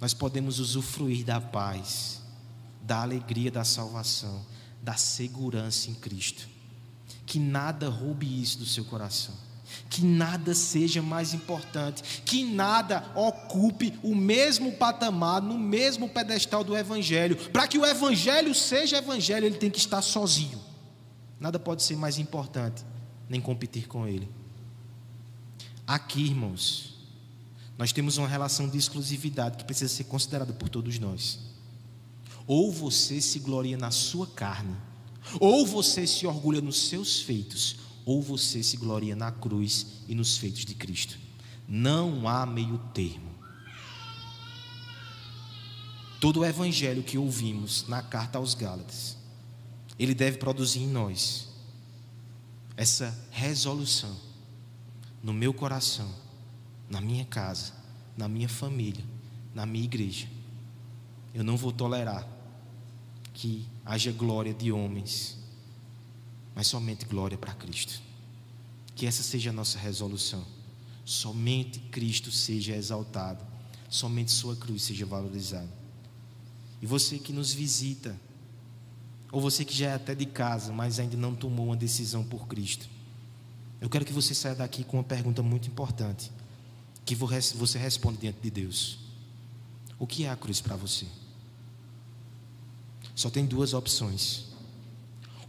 nós 0.00 0.14
podemos 0.14 0.58
usufruir 0.58 1.24
da 1.24 1.40
paz, 1.40 2.22
da 2.82 3.02
alegria 3.02 3.50
da 3.50 3.64
salvação, 3.64 4.44
da 4.82 4.94
segurança 4.94 5.90
em 5.90 5.94
Cristo. 5.94 6.48
Que 7.26 7.38
nada 7.38 7.88
roube 7.88 8.40
isso 8.40 8.58
do 8.58 8.66
seu 8.66 8.84
coração. 8.84 9.34
Que 9.90 10.02
nada 10.02 10.54
seja 10.54 11.02
mais 11.02 11.34
importante, 11.34 12.22
que 12.24 12.42
nada 12.42 13.04
ocupe 13.14 13.98
o 14.02 14.14
mesmo 14.14 14.72
patamar, 14.72 15.42
no 15.42 15.58
mesmo 15.58 16.08
pedestal 16.08 16.64
do 16.64 16.76
Evangelho. 16.76 17.36
Para 17.50 17.68
que 17.68 17.76
o 17.76 17.84
Evangelho 17.84 18.54
seja 18.54 18.96
Evangelho, 18.96 19.44
ele 19.44 19.58
tem 19.58 19.70
que 19.70 19.78
estar 19.78 20.00
sozinho. 20.00 20.58
Nada 21.38 21.58
pode 21.58 21.82
ser 21.82 21.96
mais 21.96 22.18
importante, 22.18 22.82
nem 23.28 23.40
competir 23.40 23.86
com 23.86 24.08
ele. 24.08 24.28
Aqui, 25.86 26.22
irmãos, 26.22 26.97
nós 27.78 27.92
temos 27.92 28.18
uma 28.18 28.26
relação 28.26 28.68
de 28.68 28.76
exclusividade 28.76 29.56
que 29.56 29.64
precisa 29.64 29.94
ser 29.94 30.04
considerada 30.04 30.52
por 30.52 30.68
todos 30.68 30.98
nós. 30.98 31.38
Ou 32.44 32.72
você 32.72 33.20
se 33.20 33.38
gloria 33.38 33.78
na 33.78 33.92
sua 33.92 34.26
carne, 34.26 34.74
ou 35.38 35.64
você 35.64 36.04
se 36.04 36.26
orgulha 36.26 36.60
nos 36.60 36.88
seus 36.88 37.20
feitos, 37.20 37.76
ou 38.04 38.20
você 38.20 38.64
se 38.64 38.76
gloria 38.76 39.14
na 39.14 39.30
cruz 39.30 40.02
e 40.08 40.14
nos 40.14 40.36
feitos 40.36 40.64
de 40.64 40.74
Cristo. 40.74 41.16
Não 41.68 42.26
há 42.26 42.44
meio 42.44 42.78
termo. 42.92 43.28
Todo 46.20 46.40
o 46.40 46.44
evangelho 46.44 47.04
que 47.04 47.16
ouvimos 47.16 47.86
na 47.86 48.02
carta 48.02 48.38
aos 48.38 48.54
Gálatas, 48.54 49.16
ele 49.96 50.14
deve 50.14 50.38
produzir 50.38 50.80
em 50.80 50.88
nós 50.88 51.46
essa 52.76 53.16
resolução 53.30 54.16
no 55.22 55.32
meu 55.32 55.54
coração 55.54 56.27
na 56.90 57.00
minha 57.00 57.24
casa, 57.24 57.72
na 58.16 58.28
minha 58.28 58.48
família, 58.48 59.04
na 59.54 59.66
minha 59.66 59.84
igreja. 59.84 60.28
Eu 61.34 61.44
não 61.44 61.56
vou 61.56 61.72
tolerar 61.72 62.26
que 63.34 63.66
haja 63.84 64.10
glória 64.10 64.54
de 64.54 64.72
homens, 64.72 65.38
mas 66.54 66.66
somente 66.66 67.04
glória 67.04 67.36
para 67.36 67.54
Cristo. 67.54 68.00
Que 68.94 69.06
essa 69.06 69.22
seja 69.22 69.50
a 69.50 69.52
nossa 69.52 69.78
resolução. 69.78 70.44
Somente 71.04 71.78
Cristo 71.78 72.32
seja 72.32 72.74
exaltado, 72.74 73.44
somente 73.88 74.32
Sua 74.32 74.56
cruz 74.56 74.82
seja 74.82 75.06
valorizada. 75.06 75.70
E 76.82 76.86
você 76.86 77.18
que 77.18 77.32
nos 77.32 77.52
visita, 77.52 78.18
ou 79.30 79.40
você 79.40 79.64
que 79.64 79.74
já 79.74 79.90
é 79.90 79.94
até 79.94 80.14
de 80.14 80.26
casa, 80.26 80.72
mas 80.72 80.98
ainda 80.98 81.16
não 81.16 81.34
tomou 81.34 81.66
uma 81.66 81.76
decisão 81.76 82.24
por 82.24 82.46
Cristo, 82.46 82.88
eu 83.80 83.88
quero 83.88 84.04
que 84.04 84.12
você 84.12 84.34
saia 84.34 84.54
daqui 84.54 84.82
com 84.82 84.96
uma 84.96 85.04
pergunta 85.04 85.42
muito 85.42 85.68
importante 85.68 86.32
que 87.08 87.14
você 87.14 87.78
responde 87.78 88.18
diante 88.18 88.38
de 88.42 88.50
Deus. 88.50 88.98
O 89.98 90.06
que 90.06 90.24
é 90.24 90.30
a 90.30 90.36
cruz 90.36 90.60
para 90.60 90.76
você? 90.76 91.06
Só 93.14 93.30
tem 93.30 93.46
duas 93.46 93.72
opções. 93.72 94.44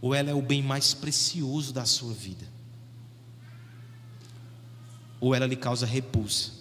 Ou 0.00 0.14
ela 0.14 0.30
é 0.30 0.34
o 0.34 0.40
bem 0.40 0.62
mais 0.62 0.94
precioso 0.94 1.70
da 1.70 1.84
sua 1.84 2.14
vida, 2.14 2.48
ou 5.20 5.34
ela 5.34 5.46
lhe 5.46 5.54
causa 5.54 5.84
repulsa, 5.84 6.52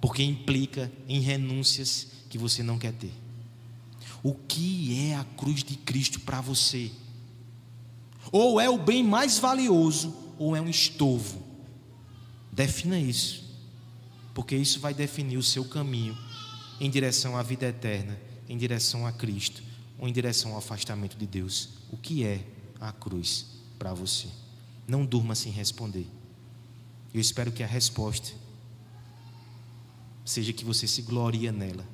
porque 0.00 0.22
implica 0.22 0.92
em 1.08 1.18
renúncias 1.18 2.06
que 2.30 2.38
você 2.38 2.62
não 2.62 2.78
quer 2.78 2.92
ter. 2.92 3.12
O 4.22 4.32
que 4.32 5.10
é 5.10 5.16
a 5.16 5.24
cruz 5.24 5.64
de 5.64 5.74
Cristo 5.74 6.20
para 6.20 6.40
você? 6.40 6.92
Ou 8.30 8.60
é 8.60 8.70
o 8.70 8.78
bem 8.78 9.02
mais 9.02 9.40
valioso, 9.40 10.14
ou 10.38 10.54
é 10.54 10.60
um 10.60 10.68
estorvo 10.68 11.45
Defina 12.56 12.98
isso, 12.98 13.44
porque 14.32 14.56
isso 14.56 14.80
vai 14.80 14.94
definir 14.94 15.36
o 15.36 15.42
seu 15.42 15.62
caminho 15.62 16.16
em 16.80 16.88
direção 16.88 17.36
à 17.36 17.42
vida 17.42 17.66
eterna, 17.66 18.18
em 18.48 18.56
direção 18.56 19.06
a 19.06 19.12
Cristo, 19.12 19.62
ou 19.98 20.08
em 20.08 20.12
direção 20.12 20.52
ao 20.52 20.58
afastamento 20.58 21.18
de 21.18 21.26
Deus. 21.26 21.68
O 21.92 21.98
que 21.98 22.24
é 22.24 22.42
a 22.80 22.92
cruz 22.92 23.44
para 23.78 23.92
você? 23.92 24.28
Não 24.88 25.04
durma 25.04 25.34
sem 25.34 25.52
responder. 25.52 26.06
Eu 27.12 27.20
espero 27.20 27.52
que 27.52 27.62
a 27.62 27.66
resposta 27.66 28.32
seja 30.24 30.50
que 30.50 30.64
você 30.64 30.86
se 30.86 31.02
gloria 31.02 31.52
nela 31.52 31.86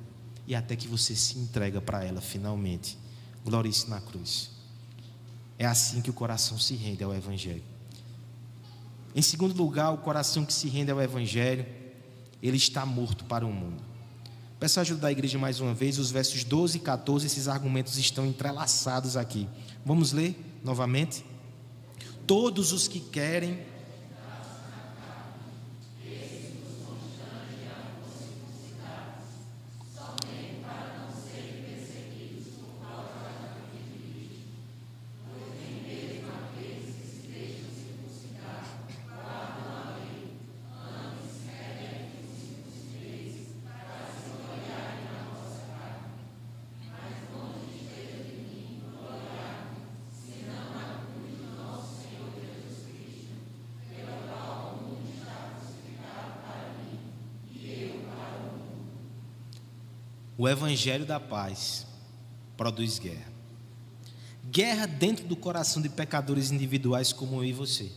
e 0.47 0.55
até 0.55 0.77
que 0.77 0.87
você 0.87 1.13
se 1.13 1.37
entrega 1.37 1.81
para 1.81 2.05
ela 2.05 2.21
finalmente. 2.21 2.97
Glorie-se 3.43 3.89
na 3.89 3.99
cruz. 3.99 4.49
É 5.59 5.65
assim 5.65 6.01
que 6.01 6.09
o 6.09 6.13
coração 6.13 6.57
se 6.57 6.73
rende 6.73 7.03
ao 7.03 7.13
Evangelho. 7.13 7.72
Em 9.15 9.21
segundo 9.21 9.55
lugar, 9.55 9.91
o 9.91 9.97
coração 9.97 10.45
que 10.45 10.53
se 10.53 10.67
rende 10.67 10.91
ao 10.91 11.01
Evangelho, 11.01 11.65
ele 12.41 12.57
está 12.57 12.85
morto 12.85 13.25
para 13.25 13.45
o 13.45 13.53
mundo. 13.53 13.83
Peço 14.59 14.79
ajuda 14.79 15.01
da 15.01 15.11
igreja 15.11 15.37
mais 15.37 15.59
uma 15.59 15.73
vez, 15.73 15.99
os 15.99 16.09
versos 16.09 16.43
12 16.43 16.77
e 16.77 16.79
14, 16.79 17.25
esses 17.25 17.47
argumentos 17.47 17.97
estão 17.97 18.25
entrelaçados 18.25 19.17
aqui. 19.17 19.47
Vamos 19.85 20.13
ler 20.13 20.35
novamente? 20.63 21.25
Todos 22.25 22.71
os 22.71 22.87
que 22.87 22.99
querem 22.99 23.59
O 60.43 60.49
evangelho 60.49 61.05
da 61.05 61.21
paz 61.21 61.87
produz 62.57 62.99
guerra. 62.99 63.31
Guerra 64.51 64.85
dentro 64.85 65.25
do 65.25 65.37
coração 65.37 65.81
de 65.81 65.87
pecadores 65.87 66.51
individuais 66.51 67.13
como 67.13 67.37
eu 67.37 67.45
e 67.45 67.53
você. 67.53 67.89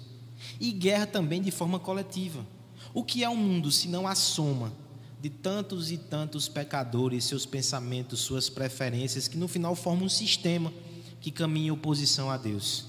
E 0.60 0.70
guerra 0.70 1.06
também 1.06 1.42
de 1.42 1.50
forma 1.50 1.80
coletiva. 1.80 2.46
O 2.94 3.02
que 3.02 3.24
é 3.24 3.28
o 3.28 3.32
um 3.32 3.36
mundo 3.36 3.72
se 3.72 3.88
não 3.88 4.06
a 4.06 4.14
soma 4.14 4.72
de 5.20 5.28
tantos 5.28 5.90
e 5.90 5.98
tantos 5.98 6.48
pecadores, 6.48 7.24
seus 7.24 7.44
pensamentos, 7.44 8.20
suas 8.20 8.48
preferências, 8.48 9.26
que 9.26 9.36
no 9.36 9.48
final 9.48 9.74
formam 9.74 10.06
um 10.06 10.08
sistema 10.08 10.72
que 11.20 11.32
caminha 11.32 11.66
em 11.66 11.72
oposição 11.72 12.30
a 12.30 12.36
Deus? 12.36 12.86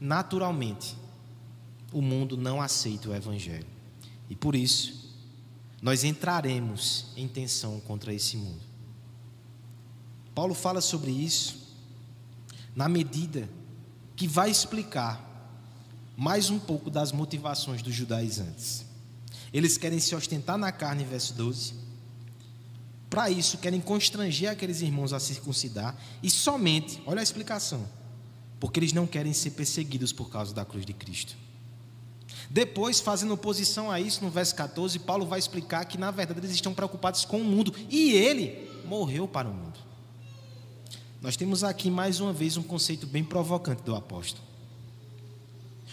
Naturalmente, 0.00 0.96
o 1.92 2.00
mundo 2.00 2.34
não 2.34 2.62
aceita 2.62 3.10
o 3.10 3.14
Evangelho. 3.14 3.66
E 4.30 4.34
por 4.34 4.56
isso, 4.56 5.12
nós 5.82 6.02
entraremos 6.02 7.08
em 7.14 7.28
tensão 7.28 7.78
contra 7.80 8.14
esse 8.14 8.38
mundo. 8.38 8.69
Paulo 10.34 10.54
fala 10.54 10.80
sobre 10.80 11.10
isso 11.10 11.60
na 12.74 12.88
medida 12.88 13.48
que 14.16 14.28
vai 14.28 14.50
explicar 14.50 15.26
mais 16.16 16.50
um 16.50 16.58
pouco 16.58 16.90
das 16.90 17.12
motivações 17.12 17.82
dos 17.82 17.94
judaizantes. 17.94 18.84
Eles 19.52 19.76
querem 19.76 19.98
se 19.98 20.14
ostentar 20.14 20.56
na 20.58 20.70
carne, 20.70 21.04
verso 21.04 21.34
12. 21.34 21.74
Para 23.08 23.28
isso, 23.30 23.58
querem 23.58 23.80
constranger 23.80 24.50
aqueles 24.50 24.82
irmãos 24.82 25.12
a 25.12 25.18
circuncidar 25.18 25.96
e 26.22 26.30
somente, 26.30 27.02
olha 27.06 27.20
a 27.20 27.22
explicação, 27.22 27.88
porque 28.60 28.78
eles 28.78 28.92
não 28.92 29.06
querem 29.06 29.32
ser 29.32 29.50
perseguidos 29.50 30.12
por 30.12 30.30
causa 30.30 30.54
da 30.54 30.64
cruz 30.64 30.86
de 30.86 30.92
Cristo. 30.92 31.34
Depois, 32.48 33.00
fazendo 33.00 33.34
oposição 33.34 33.90
a 33.90 34.00
isso, 34.00 34.22
no 34.22 34.30
verso 34.30 34.54
14, 34.54 34.98
Paulo 35.00 35.26
vai 35.26 35.38
explicar 35.38 35.84
que 35.84 35.98
na 35.98 36.10
verdade 36.10 36.40
eles 36.40 36.50
estão 36.52 36.74
preocupados 36.74 37.24
com 37.24 37.40
o 37.40 37.44
mundo 37.44 37.74
e 37.88 38.12
ele 38.12 38.70
morreu 38.84 39.26
para 39.26 39.48
o 39.48 39.52
mundo. 39.52 39.89
Nós 41.20 41.36
temos 41.36 41.62
aqui 41.62 41.90
mais 41.90 42.20
uma 42.20 42.32
vez 42.32 42.56
um 42.56 42.62
conceito 42.62 43.06
bem 43.06 43.22
provocante 43.22 43.82
do 43.82 43.94
apóstolo. 43.94 44.42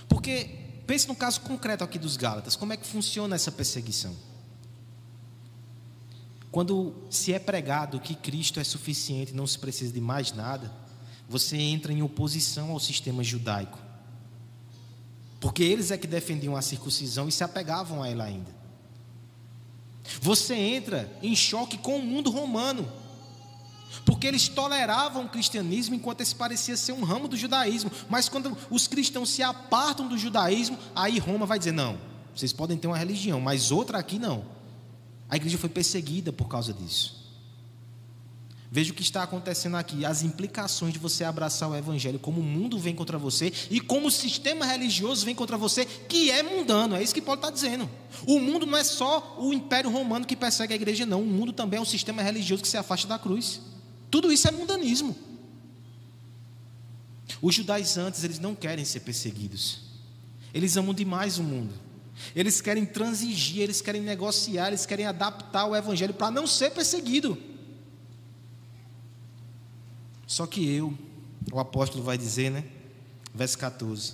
Porque, 0.07 0.49
pense 0.85 1.07
no 1.07 1.15
caso 1.15 1.41
concreto 1.41 1.83
aqui 1.83 1.99
dos 1.99 2.15
Gálatas, 2.15 2.55
como 2.55 2.73
é 2.73 2.77
que 2.77 2.87
funciona 2.87 3.35
essa 3.35 3.51
perseguição? 3.51 4.15
Quando 6.49 6.95
se 7.09 7.33
é 7.33 7.39
pregado 7.39 7.99
que 7.99 8.15
Cristo 8.15 8.59
é 8.59 8.63
suficiente, 8.63 9.33
não 9.33 9.45
se 9.45 9.59
precisa 9.59 9.91
de 9.91 9.99
mais 9.99 10.31
nada, 10.31 10.73
você 11.27 11.57
entra 11.57 11.91
em 11.91 12.01
oposição 12.01 12.71
ao 12.71 12.79
sistema 12.79 13.23
judaico. 13.23 13.77
Porque 15.39 15.61
eles 15.61 15.91
é 15.91 15.97
que 15.97 16.07
defendiam 16.07 16.55
a 16.55 16.61
circuncisão 16.61 17.27
e 17.27 17.31
se 17.31 17.43
apegavam 17.43 18.01
a 18.01 18.09
ela 18.09 18.23
ainda. 18.23 18.55
Você 20.21 20.55
entra 20.55 21.11
em 21.21 21.35
choque 21.35 21.77
com 21.77 21.97
o 21.97 22.01
mundo 22.01 22.31
romano. 22.31 22.89
Porque 24.05 24.27
eles 24.27 24.47
toleravam 24.47 25.25
o 25.25 25.29
cristianismo 25.29 25.95
enquanto 25.95 26.21
esse 26.21 26.35
parecia 26.35 26.77
ser 26.77 26.93
um 26.93 27.03
ramo 27.03 27.27
do 27.27 27.37
judaísmo. 27.37 27.91
Mas 28.09 28.29
quando 28.29 28.57
os 28.69 28.87
cristãos 28.87 29.29
se 29.29 29.43
apartam 29.43 30.07
do 30.07 30.17
judaísmo, 30.17 30.77
aí 30.95 31.19
Roma 31.19 31.45
vai 31.45 31.59
dizer: 31.59 31.73
não, 31.73 31.97
vocês 32.35 32.53
podem 32.53 32.77
ter 32.77 32.87
uma 32.87 32.97
religião, 32.97 33.39
mas 33.41 33.71
outra 33.71 33.97
aqui 33.97 34.19
não. 34.19 34.45
A 35.29 35.35
igreja 35.35 35.57
foi 35.57 35.69
perseguida 35.69 36.31
por 36.31 36.47
causa 36.47 36.73
disso. 36.73 37.27
Veja 38.69 38.91
o 38.91 38.93
que 38.93 39.01
está 39.01 39.23
acontecendo 39.23 39.77
aqui, 39.77 40.05
as 40.05 40.23
implicações 40.23 40.91
de 40.91 40.99
você 40.99 41.23
abraçar 41.23 41.69
o 41.69 41.75
evangelho, 41.75 42.19
como 42.19 42.41
o 42.41 42.43
mundo 42.43 42.77
vem 42.77 42.93
contra 42.93 43.17
você 43.17 43.51
e 43.71 43.79
como 43.79 44.07
o 44.07 44.11
sistema 44.11 44.65
religioso 44.65 45.25
vem 45.25 45.33
contra 45.33 45.57
você, 45.57 45.85
que 45.85 46.29
é 46.29 46.43
mundano, 46.43 46.95
é 46.95 47.01
isso 47.01 47.13
que 47.13 47.21
Paulo 47.21 47.39
está 47.39 47.49
dizendo. 47.49 47.89
O 48.25 48.39
mundo 48.39 48.65
não 48.65 48.77
é 48.77 48.83
só 48.83 49.37
o 49.39 49.53
império 49.53 49.89
romano 49.89 50.25
que 50.25 50.35
persegue 50.35 50.73
a 50.73 50.75
igreja, 50.75 51.05
não. 51.05 51.21
O 51.21 51.25
mundo 51.25 51.53
também 51.53 51.77
é 51.77 51.81
um 51.81 51.85
sistema 51.85 52.21
religioso 52.21 52.61
que 52.61 52.67
se 52.67 52.77
afasta 52.77 53.07
da 53.07 53.17
cruz. 53.17 53.61
Tudo 54.09 54.31
isso 54.31 54.47
é 54.47 54.51
mundanismo. 54.51 55.15
Os 57.41 57.53
judaizantes, 57.53 58.23
eles 58.23 58.39
não 58.39 58.55
querem 58.55 58.85
ser 58.85 59.01
perseguidos. 59.01 59.81
Eles 60.53 60.77
amam 60.77 60.93
demais 60.93 61.37
o 61.37 61.43
mundo. 61.43 61.73
Eles 62.35 62.61
querem 62.61 62.85
transigir, 62.85 63.61
eles 63.61 63.81
querem 63.81 64.01
negociar, 64.01 64.69
eles 64.69 64.85
querem 64.85 65.05
adaptar 65.05 65.65
o 65.65 65.75
evangelho 65.75 66.13
para 66.13 66.31
não 66.31 66.47
ser 66.47 66.71
perseguido. 66.71 67.37
Só 70.25 70.47
que 70.47 70.67
eu, 70.67 70.97
o 71.51 71.59
apóstolo 71.59 72.03
vai 72.03 72.17
dizer, 72.17 72.49
né? 72.49 72.65
Verso 73.33 73.57
14: 73.57 74.13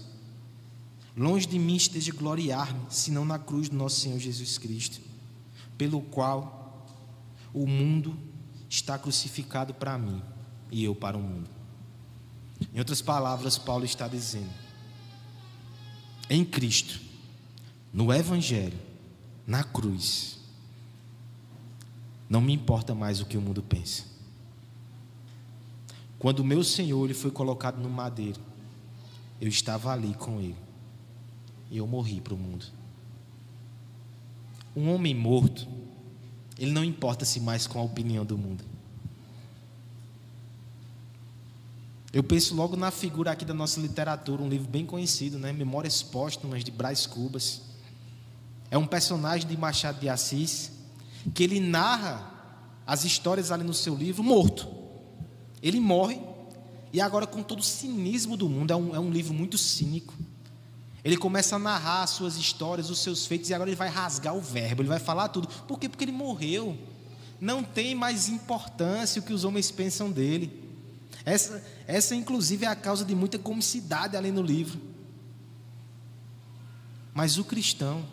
Longe 1.16 1.48
de 1.48 1.58
mim 1.58 1.76
esteja 1.76 2.12
gloriar-me, 2.12 2.82
senão 2.90 3.24
na 3.24 3.40
cruz 3.40 3.70
do 3.70 3.76
nosso 3.76 4.02
Senhor 4.02 4.20
Jesus 4.20 4.58
Cristo, 4.58 5.00
pelo 5.78 6.02
qual 6.02 6.86
o 7.54 7.66
mundo 7.66 8.18
está 8.74 8.98
crucificado 8.98 9.72
para 9.72 9.98
mim 10.00 10.20
e 10.72 10.84
eu 10.84 10.96
para 10.96 11.16
o 11.16 11.22
mundo. 11.22 11.48
Em 12.74 12.80
outras 12.80 13.02
palavras, 13.02 13.58
Paulo 13.58 13.86
está 13.86 14.08
dizendo: 14.08 14.50
em 16.28 16.44
Cristo, 16.44 17.00
no 17.94 18.12
Evangelho, 18.12 18.80
na 19.46 19.64
cruz, 19.64 20.40
não 22.28 22.42
me 22.42 22.52
importa 22.52 22.96
mais 22.96 23.22
o 23.22 23.26
que 23.26 23.38
o 23.38 23.42
mundo 23.42 23.62
pensa. 23.62 24.06
Quando 26.18 26.40
o 26.40 26.46
meu 26.46 26.64
Senhor 26.64 27.06
ele 27.06 27.14
foi 27.14 27.30
colocado 27.30 27.80
no 27.80 27.90
madeiro, 27.90 28.40
eu 29.40 29.48
estava 29.48 29.92
ali 29.92 30.16
com 30.16 30.40
ele. 30.40 30.58
E 31.70 31.78
eu 31.78 31.86
morri 31.86 32.22
para 32.22 32.34
o 32.34 32.38
mundo. 32.38 32.66
Um 34.76 34.92
homem 34.92 35.14
morto, 35.14 35.68
ele 36.58 36.72
não 36.72 36.84
importa-se 36.84 37.40
mais 37.40 37.68
com 37.68 37.80
a 37.80 37.84
opinião 37.84 38.26
do 38.26 38.38
mundo. 38.38 38.64
Eu 42.12 42.24
penso 42.24 42.54
logo 42.54 42.76
na 42.76 42.92
figura 42.92 43.32
aqui 43.32 43.44
da 43.44 43.56
nossa 43.56 43.80
literatura, 43.80 44.42
um 44.42 44.48
livro 44.48 44.68
bem 44.68 44.86
conhecido, 44.86 45.40
né? 45.40 45.52
Memórias 45.52 46.04
Póstumas 46.04 46.64
de 46.64 46.70
Brás 46.70 47.08
Cubas. 47.08 47.62
É 48.70 48.78
um 48.78 48.86
personagem 48.86 49.48
de 49.48 49.58
Machado 49.58 50.00
de 50.00 50.08
Assis 50.08 50.72
que 51.34 51.44
ele 51.44 51.60
narra 51.60 52.32
as 52.86 53.04
histórias 53.04 53.52
ali 53.52 53.64
no 53.64 53.74
seu 53.74 53.96
livro 53.96 54.24
morto. 54.24 54.68
Ele 55.62 55.80
morre, 55.80 56.20
e 56.92 57.02
agora, 57.02 57.26
com 57.26 57.42
todo 57.42 57.60
o 57.60 57.64
cinismo 57.64 58.38
do 58.38 58.48
mundo, 58.48 58.72
é 58.72 58.76
um, 58.76 58.96
é 58.96 59.00
um 59.00 59.10
livro 59.10 59.34
muito 59.34 59.58
cínico. 59.58 60.14
Ele 61.04 61.18
começa 61.18 61.58
a 61.58 61.60
narrar 61.60 62.04
as 62.04 62.12
suas 62.12 62.38
histórias, 62.38 62.90
os 62.90 63.00
seus 63.00 63.26
feitos, 63.26 63.50
e 63.50 63.54
agora 63.54 63.70
ele 63.70 63.76
vai 63.76 63.90
rasgar 63.90 64.34
o 64.36 64.40
verbo, 64.40 64.82
ele 64.82 64.90
vai 64.90 65.00
falar 65.00 65.28
tudo. 65.28 65.48
Por 65.68 65.78
quê? 65.78 65.90
Porque 65.90 66.06
ele 66.06 66.14
morreu. 66.14 66.78
Não 67.42 67.62
tem 67.62 67.94
mais 67.94 68.30
importância 68.30 69.22
o 69.22 69.26
que 69.26 69.34
os 69.34 69.44
homens 69.44 69.70
pensam 69.70 70.10
dele. 70.10 70.64
Essa, 71.26 71.62
essa 71.86 72.16
inclusive, 72.16 72.66
é 72.66 72.70
a 72.70 72.76
causa 72.76 73.04
de 73.04 73.14
muita 73.14 73.38
comicidade 73.38 74.16
ali 74.16 74.32
no 74.32 74.42
livro. 74.42 74.80
Mas 77.14 77.38
o 77.38 77.44
cristão, 77.44 78.06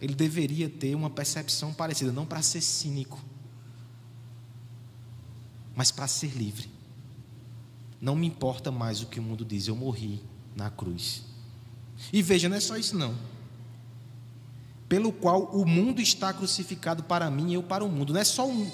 ele 0.00 0.14
deveria 0.14 0.68
ter 0.68 0.94
uma 0.96 1.08
percepção 1.08 1.72
parecida, 1.72 2.10
não 2.10 2.26
para 2.26 2.42
ser 2.42 2.60
cínico, 2.60 3.22
mas 5.76 5.92
para 5.92 6.08
ser 6.08 6.36
livre. 6.36 6.68
Não 8.00 8.16
me 8.16 8.26
importa 8.26 8.70
mais 8.70 9.00
o 9.00 9.06
que 9.06 9.20
o 9.20 9.22
mundo 9.22 9.44
diz, 9.44 9.68
eu 9.68 9.76
morri 9.76 10.22
na 10.56 10.70
cruz. 10.70 11.25
E 12.12 12.22
veja, 12.22 12.48
não 12.48 12.56
é 12.56 12.60
só 12.60 12.76
isso 12.76 12.96
não. 12.96 13.14
Pelo 14.88 15.12
qual 15.12 15.44
o 15.44 15.66
mundo 15.66 16.00
está 16.00 16.32
crucificado 16.32 17.02
para 17.02 17.30
mim 17.30 17.50
e 17.50 17.54
eu 17.54 17.62
para 17.62 17.84
o 17.84 17.88
mundo. 17.88 18.12
Não 18.12 18.20
é 18.20 18.24
só 18.24 18.46
um, 18.46 18.70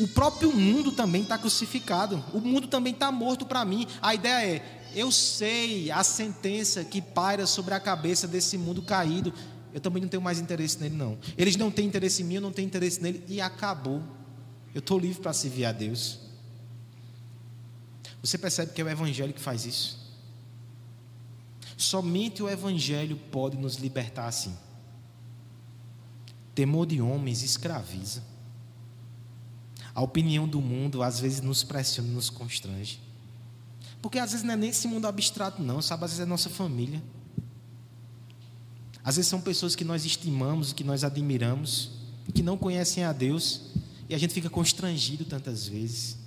o 0.00 0.08
próprio 0.08 0.52
mundo 0.52 0.92
também 0.92 1.22
está 1.22 1.36
crucificado. 1.36 2.22
O 2.32 2.40
mundo 2.40 2.66
também 2.66 2.92
está 2.92 3.12
morto 3.12 3.44
para 3.44 3.64
mim. 3.64 3.86
A 4.00 4.14
ideia 4.14 4.56
é: 4.56 4.80
eu 4.94 5.12
sei 5.12 5.90
a 5.90 6.02
sentença 6.02 6.84
que 6.84 7.00
paira 7.00 7.46
sobre 7.46 7.74
a 7.74 7.80
cabeça 7.80 8.26
desse 8.26 8.56
mundo 8.56 8.82
caído. 8.82 9.32
Eu 9.72 9.80
também 9.80 10.02
não 10.02 10.08
tenho 10.08 10.22
mais 10.22 10.38
interesse 10.38 10.78
nele, 10.78 10.96
não. 10.96 11.18
Eles 11.36 11.56
não 11.56 11.70
têm 11.70 11.86
interesse 11.86 12.22
em 12.22 12.26
mim, 12.26 12.34
eu 12.34 12.40
não 12.42 12.52
tenho 12.52 12.66
interesse 12.66 13.02
nele, 13.02 13.24
e 13.26 13.40
acabou. 13.40 14.02
Eu 14.74 14.80
estou 14.80 14.98
livre 14.98 15.20
para 15.20 15.32
servir 15.32 15.64
a 15.64 15.72
Deus. 15.72 16.18
Você 18.22 18.36
percebe 18.36 18.72
que 18.72 18.80
é 18.80 18.84
o 18.84 18.88
Evangelho 18.88 19.32
que 19.32 19.40
faz 19.40 19.64
isso? 19.64 20.01
Somente 21.76 22.42
o 22.42 22.48
Evangelho 22.48 23.16
pode 23.30 23.56
nos 23.56 23.76
libertar 23.76 24.26
assim. 24.26 24.56
Temor 26.54 26.86
de 26.86 27.00
homens 27.00 27.42
escraviza. 27.42 28.22
A 29.94 30.02
opinião 30.02 30.48
do 30.48 30.60
mundo 30.60 31.02
às 31.02 31.20
vezes 31.20 31.40
nos 31.40 31.62
pressiona 31.62 32.08
nos 32.10 32.30
constrange. 32.30 33.00
Porque 34.00 34.18
às 34.18 34.32
vezes 34.32 34.44
não 34.44 34.54
é 34.54 34.56
nem 34.56 34.70
esse 34.70 34.88
mundo 34.88 35.06
abstrato, 35.06 35.62
não, 35.62 35.80
sabe? 35.80 36.04
Às 36.04 36.10
vezes 36.12 36.26
é 36.26 36.28
nossa 36.28 36.50
família. 36.50 37.02
Às 39.04 39.16
vezes 39.16 39.28
são 39.28 39.40
pessoas 39.40 39.74
que 39.74 39.84
nós 39.84 40.04
estimamos, 40.04 40.72
que 40.72 40.84
nós 40.84 41.04
admiramos, 41.04 41.90
que 42.34 42.42
não 42.42 42.56
conhecem 42.56 43.04
a 43.04 43.12
Deus, 43.12 43.72
e 44.08 44.14
a 44.14 44.18
gente 44.18 44.32
fica 44.32 44.48
constrangido 44.48 45.24
tantas 45.24 45.66
vezes. 45.66 46.21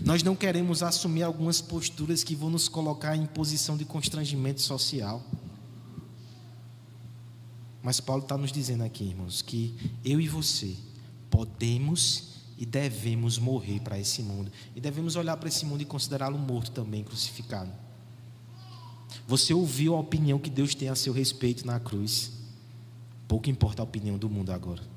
Nós 0.00 0.22
não 0.22 0.36
queremos 0.36 0.82
assumir 0.82 1.22
algumas 1.22 1.60
posturas 1.60 2.22
que 2.22 2.34
vão 2.34 2.50
nos 2.50 2.68
colocar 2.68 3.16
em 3.16 3.26
posição 3.26 3.76
de 3.76 3.84
constrangimento 3.84 4.60
social. 4.60 5.22
Mas 7.82 7.98
Paulo 7.98 8.22
está 8.22 8.36
nos 8.36 8.52
dizendo 8.52 8.84
aqui, 8.84 9.04
irmãos, 9.04 9.42
que 9.42 9.74
eu 10.04 10.20
e 10.20 10.28
você 10.28 10.76
podemos 11.30 12.30
e 12.58 12.66
devemos 12.66 13.38
morrer 13.38 13.80
para 13.80 13.98
esse 13.98 14.22
mundo. 14.22 14.52
E 14.76 14.80
devemos 14.80 15.16
olhar 15.16 15.36
para 15.38 15.48
esse 15.48 15.64
mundo 15.64 15.80
e 15.80 15.86
considerá-lo 15.86 16.38
morto 16.38 16.70
também, 16.72 17.02
crucificado. 17.02 17.72
Você 19.26 19.54
ouviu 19.54 19.94
a 19.96 20.00
opinião 20.00 20.38
que 20.38 20.50
Deus 20.50 20.74
tem 20.74 20.88
a 20.88 20.94
seu 20.94 21.12
respeito 21.12 21.66
na 21.66 21.80
cruz. 21.80 22.32
Pouco 23.26 23.48
importa 23.48 23.80
a 23.80 23.84
opinião 23.84 24.18
do 24.18 24.28
mundo 24.28 24.52
agora. 24.52 24.89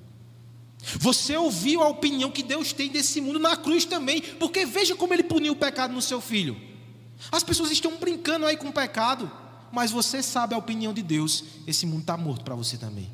Você 0.99 1.37
ouviu 1.37 1.81
a 1.81 1.87
opinião 1.87 2.29
que 2.29 2.43
Deus 2.43 2.73
tem 2.73 2.89
desse 2.89 3.21
mundo 3.21 3.39
na 3.39 3.55
cruz 3.55 3.85
também, 3.85 4.21
porque 4.21 4.65
veja 4.65 4.95
como 4.95 5.13
ele 5.13 5.23
puniu 5.23 5.53
o 5.53 5.55
pecado 5.55 5.93
no 5.93 6.01
seu 6.01 6.19
filho. 6.19 6.59
As 7.31 7.41
pessoas 7.41 7.71
estão 7.71 7.97
brincando 7.97 8.45
aí 8.45 8.57
com 8.57 8.67
o 8.67 8.73
pecado, 8.73 9.31
mas 9.71 9.91
você 9.91 10.21
sabe 10.21 10.53
a 10.53 10.57
opinião 10.57 10.93
de 10.93 11.01
Deus, 11.01 11.43
esse 11.65 11.85
mundo 11.85 12.01
está 12.01 12.17
morto 12.17 12.43
para 12.43 12.53
você 12.53 12.77
também. 12.77 13.09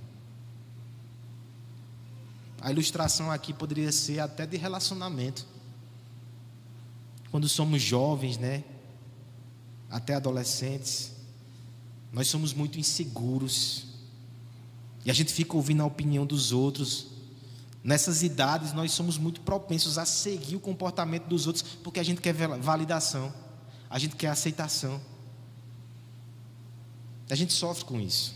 A 2.60 2.72
ilustração 2.72 3.32
aqui 3.32 3.54
poderia 3.54 3.92
ser 3.92 4.20
até 4.20 4.46
de 4.46 4.58
relacionamento. 4.58 5.46
Quando 7.32 7.48
somos 7.48 7.82
jovens, 7.82 8.38
né? 8.38 8.64
Até 9.90 10.16
adolescentes, 10.16 11.14
nós 12.12 12.28
somos 12.28 12.54
muito 12.54 12.80
inseguros. 12.80 13.86
E 15.06 15.12
a 15.12 15.14
gente 15.14 15.32
fica 15.32 15.56
ouvindo 15.56 15.82
a 15.82 15.86
opinião 15.86 16.26
dos 16.26 16.52
outros, 16.52 17.08
Nessas 17.84 18.24
idades, 18.24 18.74
nós 18.74 18.92
somos 18.92 19.18
muito 19.18 19.42
propensos 19.42 19.98
a 19.98 20.06
seguir 20.06 20.56
o 20.56 20.60
comportamento 20.60 21.26
dos 21.26 21.48
outros, 21.48 21.63
porque 21.84 22.00
a 22.00 22.04
gente 22.04 22.20
quer 22.20 22.34
validação, 22.34 23.34
a 23.89 23.98
gente 23.98 24.15
quer 24.15 24.28
aceitação. 24.28 25.00
A 27.30 27.36
gente 27.36 27.54
sofre 27.54 27.86
com 27.86 28.00
isso. 28.00 28.34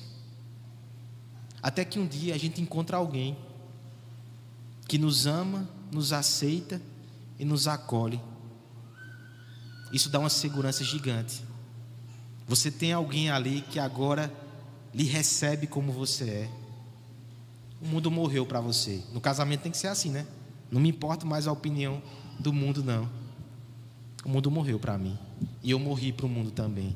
Até 1.62 1.84
que 1.84 1.97
um 1.97 2.08
dia 2.08 2.36
a 2.36 2.38
gente 2.38 2.62
encontra 2.62 2.97
alguém 2.97 3.38
que 4.88 4.97
nos 4.97 5.25
ama, 5.25 5.67
nos 5.91 6.13
aceita 6.13 6.82
e 7.39 7.45
nos 7.45 7.67
acolhe. 7.67 8.21
Isso 9.91 10.10
dá 10.10 10.19
uma 10.19 10.29
segurança 10.29 10.84
gigante. 10.84 11.43
Você 12.47 12.69
tem 12.69 12.93
alguém 12.93 13.29
ali 13.29 13.62
que 13.62 13.79
agora 13.79 14.32
lhe 14.93 15.06
recebe 15.06 15.65
como 15.65 15.91
você 15.91 16.29
é. 16.29 16.62
O 17.84 17.86
mundo 17.86 18.10
morreu 18.10 18.46
para 18.46 18.62
você. 18.62 19.04
No 19.12 19.19
casamento 19.19 19.63
tem 19.63 19.72
que 19.72 19.78
ser 19.78 19.88
assim, 19.88 20.10
né? 20.10 20.26
Não 20.72 20.80
me 20.80 20.88
importa 20.88 21.26
mais 21.26 21.48
a 21.48 21.52
opinião 21.52 22.02
do 22.39 22.54
mundo, 22.54 22.82
não. 22.82 23.10
O 24.24 24.30
mundo 24.30 24.50
morreu 24.50 24.80
para 24.80 24.98
mim. 24.98 25.19
E 25.62 25.72
eu 25.72 25.80
morri 25.80 26.13
para 26.13 26.26
o 26.26 26.30
mundo 26.30 26.50
também. 26.50 26.96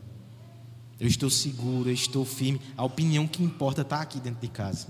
Eu 0.97 1.06
estou 1.06 1.30
seguro, 1.30 1.89
eu 1.89 1.93
estou 1.93 2.23
firme. 2.23 2.62
A 2.78 2.86
opinião 2.86 3.28
que 3.28 3.43
importa 3.43 3.82
está 3.82 4.00
aqui 4.00 4.17
dentro 4.21 4.39
de 4.39 4.47
casa. 4.47 4.88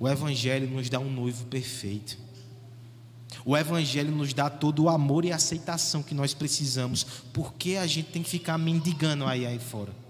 O 0.00 0.08
Evangelho 0.08 0.68
nos 0.68 0.90
dá 0.90 0.98
um 0.98 1.10
noivo 1.10 1.44
perfeito. 1.46 2.18
O 3.44 3.56
Evangelho 3.56 4.10
nos 4.10 4.34
dá 4.34 4.50
todo 4.50 4.82
o 4.82 4.88
amor 4.88 5.24
e 5.24 5.30
aceitação 5.30 6.02
que 6.02 6.14
nós 6.14 6.34
precisamos. 6.34 7.04
Por 7.32 7.54
que 7.54 7.76
a 7.76 7.86
gente 7.86 8.10
tem 8.10 8.24
que 8.24 8.28
ficar 8.28 8.58
mendigando 8.58 9.24
aí, 9.24 9.46
aí 9.46 9.60
fora? 9.60 10.03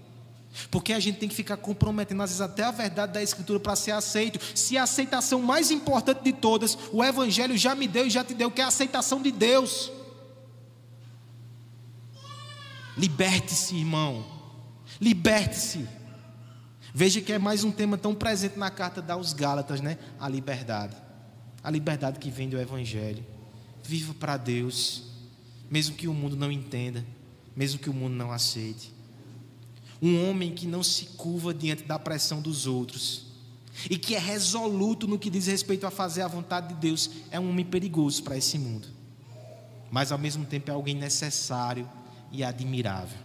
Porque 0.71 0.93
a 0.93 0.99
gente 0.99 1.17
tem 1.17 1.27
que 1.27 1.35
ficar 1.35 1.57
comprometendo, 1.57 2.21
às 2.23 2.29
vezes, 2.29 2.41
até 2.41 2.63
a 2.63 2.71
verdade 2.71 3.13
da 3.13 3.21
Escritura 3.21 3.59
para 3.59 3.75
ser 3.75 3.91
aceito. 3.91 4.39
Se 4.55 4.77
a 4.77 4.83
aceitação 4.83 5.41
mais 5.41 5.71
importante 5.71 6.23
de 6.23 6.33
todas, 6.33 6.77
o 6.91 7.03
Evangelho 7.03 7.57
já 7.57 7.75
me 7.75 7.87
deu 7.87 8.07
e 8.07 8.09
já 8.09 8.23
te 8.23 8.33
deu, 8.33 8.49
que 8.49 8.61
é 8.61 8.63
a 8.63 8.67
aceitação 8.67 9.21
de 9.21 9.31
Deus. 9.31 9.91
Liberte-se, 12.97 13.75
irmão. 13.75 14.25
Liberte-se. 14.99 15.87
Veja 16.93 17.19
que 17.19 17.33
é 17.33 17.37
mais 17.37 17.65
um 17.65 17.71
tema 17.71 17.97
tão 17.97 18.15
presente 18.15 18.57
na 18.57 18.71
carta 18.71 19.03
aos 19.11 19.33
Gálatas, 19.33 19.81
né? 19.81 19.97
A 20.17 20.29
liberdade. 20.29 20.95
A 21.61 21.69
liberdade 21.69 22.19
que 22.19 22.31
vem 22.31 22.47
do 22.47 22.57
Evangelho. 22.57 23.25
Viva 23.83 24.13
para 24.13 24.37
Deus, 24.37 25.03
mesmo 25.69 25.95
que 25.95 26.07
o 26.07 26.13
mundo 26.13 26.37
não 26.37 26.49
entenda, 26.49 27.05
mesmo 27.53 27.79
que 27.79 27.89
o 27.89 27.93
mundo 27.93 28.13
não 28.13 28.31
aceite. 28.31 28.94
Um 30.01 30.29
homem 30.29 30.53
que 30.53 30.67
não 30.67 30.83
se 30.83 31.05
curva 31.17 31.53
diante 31.53 31.83
da 31.83 31.97
pressão 31.97 32.41
dos 32.41 32.67
outros 32.67 33.25
e 33.89 33.97
que 33.97 34.15
é 34.15 34.19
resoluto 34.19 35.07
no 35.07 35.19
que 35.19 35.29
diz 35.29 35.47
respeito 35.47 35.85
a 35.85 35.91
fazer 35.91 36.21
a 36.21 36.27
vontade 36.27 36.69
de 36.69 36.75
Deus, 36.75 37.09
é 37.29 37.39
um 37.39 37.49
homem 37.49 37.65
perigoso 37.65 38.23
para 38.23 38.37
esse 38.37 38.57
mundo, 38.57 38.87
mas 39.91 40.11
ao 40.11 40.17
mesmo 40.17 40.45
tempo 40.45 40.71
é 40.71 40.73
alguém 40.73 40.95
necessário 40.95 41.89
e 42.31 42.43
admirável. 42.43 43.19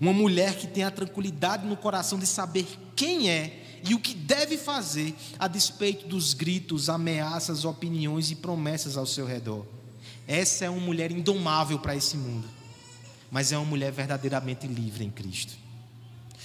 Uma 0.00 0.12
mulher 0.12 0.56
que 0.56 0.66
tem 0.66 0.82
a 0.82 0.90
tranquilidade 0.90 1.66
no 1.66 1.76
coração 1.76 2.18
de 2.18 2.26
saber 2.26 2.66
quem 2.96 3.28
é 3.28 3.80
e 3.86 3.94
o 3.94 3.98
que 3.98 4.14
deve 4.14 4.56
fazer 4.56 5.14
a 5.38 5.46
despeito 5.48 6.06
dos 6.06 6.32
gritos, 6.32 6.88
ameaças, 6.88 7.64
opiniões 7.64 8.30
e 8.30 8.36
promessas 8.36 8.96
ao 8.96 9.06
seu 9.06 9.26
redor. 9.26 9.66
Essa 10.26 10.66
é 10.66 10.70
uma 10.70 10.80
mulher 10.80 11.10
indomável 11.10 11.78
para 11.78 11.96
esse 11.96 12.16
mundo, 12.16 12.48
mas 13.30 13.52
é 13.52 13.58
uma 13.58 13.66
mulher 13.66 13.92
verdadeiramente 13.92 14.66
livre 14.66 15.04
em 15.04 15.10
Cristo. 15.10 15.54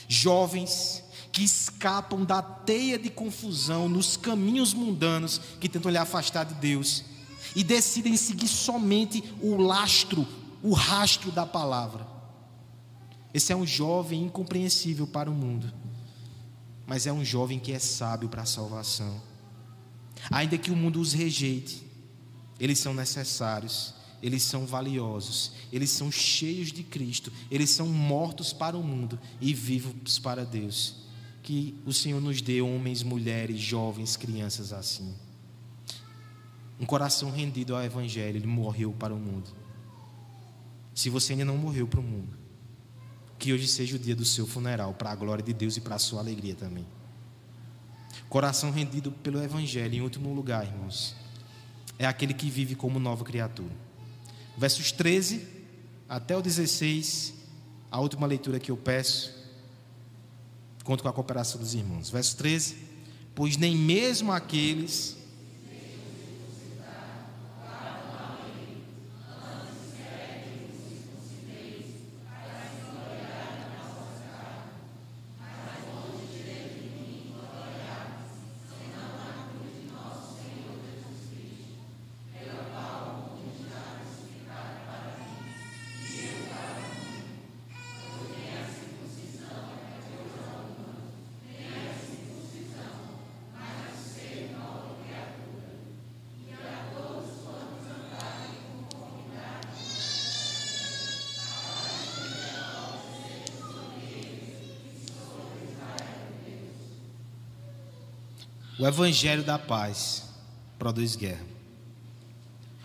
Jovens 0.08 1.04
que 1.32 1.44
escapam 1.44 2.24
da 2.24 2.42
teia 2.42 2.98
de 2.98 3.10
confusão 3.10 3.90
nos 3.90 4.16
caminhos 4.16 4.74
mundanos 4.74 5.42
que 5.60 5.68
tentam 5.68 5.92
lhe 5.92 5.98
afastar 5.98 6.46
de 6.46 6.54
Deus 6.56 7.04
e 7.56 7.64
decidem 7.64 8.16
seguir 8.16 8.48
somente 8.48 9.24
o 9.42 9.56
lastro 9.58 10.26
o 10.66 10.74
rastro 10.74 11.32
da 11.32 11.46
palavra. 11.46 12.08
Esse 13.32 13.54
é 13.54 13.56
um 13.56 13.68
jovem 13.68 14.24
incompreensível 14.24 15.06
para 15.06 15.30
o 15.30 15.34
mundo, 15.34 15.72
mas 16.88 17.06
é 17.06 17.14
um 17.14 17.24
jovem 17.24 17.60
que 17.60 17.72
é 17.72 17.78
sábio 17.78 18.28
para 18.28 18.42
a 18.42 18.48
salvação. 18.48 19.22
Ainda 20.32 20.58
que 20.58 20.72
o 20.72 20.76
mundo 20.76 21.00
os 21.00 21.14
rejeite, 21.14 21.86
eles 22.60 22.80
são 22.80 22.96
necessários, 22.96 23.94
eles 24.22 24.44
são 24.44 24.66
valiosos, 24.66 25.54
eles 25.72 25.90
são 25.90 26.12
cheios 26.12 26.72
de 26.72 26.84
Cristo, 26.84 27.32
eles 27.50 27.70
são 27.70 27.88
mortos 27.88 28.54
para 28.54 28.78
o 28.78 28.84
mundo 28.84 29.20
e 29.40 29.54
vivos 29.54 30.20
para 30.20 30.46
Deus. 30.46 31.06
Que 31.44 31.76
o 31.86 31.94
Senhor 31.94 32.20
nos 32.20 32.42
dê 32.42 32.62
homens, 32.62 33.04
mulheres, 33.04 33.60
jovens, 33.60 34.18
crianças 34.18 34.74
assim. 34.74 35.14
Um 36.80 36.86
coração 36.86 37.30
rendido 37.32 37.76
ao 37.76 37.84
Evangelho, 37.84 38.38
ele 38.38 38.48
morreu 38.48 38.92
para 38.92 39.14
o 39.14 39.20
mundo 39.20 39.66
se 40.96 41.10
você 41.10 41.34
ainda 41.34 41.44
não 41.44 41.58
morreu 41.58 41.86
para 41.86 42.00
o 42.00 42.04
mundo. 42.04 42.38
Que 43.38 43.52
hoje 43.52 43.68
seja 43.68 43.98
o 43.98 44.00
dia 44.00 44.16
do 44.16 44.24
seu 44.24 44.48
funeral, 44.48 44.94
para 44.94 45.12
a 45.12 45.16
glória 45.16 45.44
de 45.44 45.54
Deus 45.54 45.76
e 45.76 45.82
para 45.82 45.96
a 45.96 46.00
sua 46.00 46.22
alegria 46.22 46.56
também. 46.56 46.88
Coração 48.30 48.72
rendido 48.72 49.12
pelo 49.12 49.44
Evangelho, 49.44 49.94
em 49.94 50.02
último 50.02 50.34
lugar, 50.34 50.66
irmãos, 50.66 51.14
é 52.00 52.06
aquele 52.06 52.34
que 52.34 52.50
vive 52.50 52.76
como 52.76 52.98
nova 52.98 53.26
criatura. 53.26 53.85
Versos 54.58 54.92
13 54.92 55.48
até 56.08 56.38
o 56.38 56.42
16, 56.42 57.34
a 57.92 58.00
última 58.00 58.28
leitura 58.28 58.60
que 58.60 58.72
eu 58.72 58.78
peço, 58.78 59.34
conto 60.84 61.02
com 61.02 61.10
a 61.10 61.14
cooperação 61.14 61.60
dos 61.60 61.74
irmãos. 61.74 62.10
Verso 62.10 62.38
13: 62.38 62.78
Pois 63.34 63.58
nem 63.58 63.76
mesmo 63.76 64.32
aqueles 64.32 65.18
O 108.78 108.86
evangelho 108.86 109.42
da 109.42 109.58
paz 109.58 110.24
produz 110.78 111.16
guerra. 111.16 111.46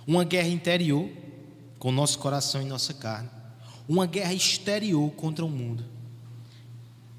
Uma 0.07 0.23
guerra 0.23 0.49
interior 0.49 1.11
com 1.81 1.91
nosso 1.91 2.19
coração 2.19 2.63
e 2.63 2.65
nossa 2.65 2.95
carne, 2.95 3.29
uma 3.89 4.07
guerra 4.07 4.33
exterior 4.33 5.11
contra 5.13 5.45
o 5.45 5.49
mundo. 5.49 5.85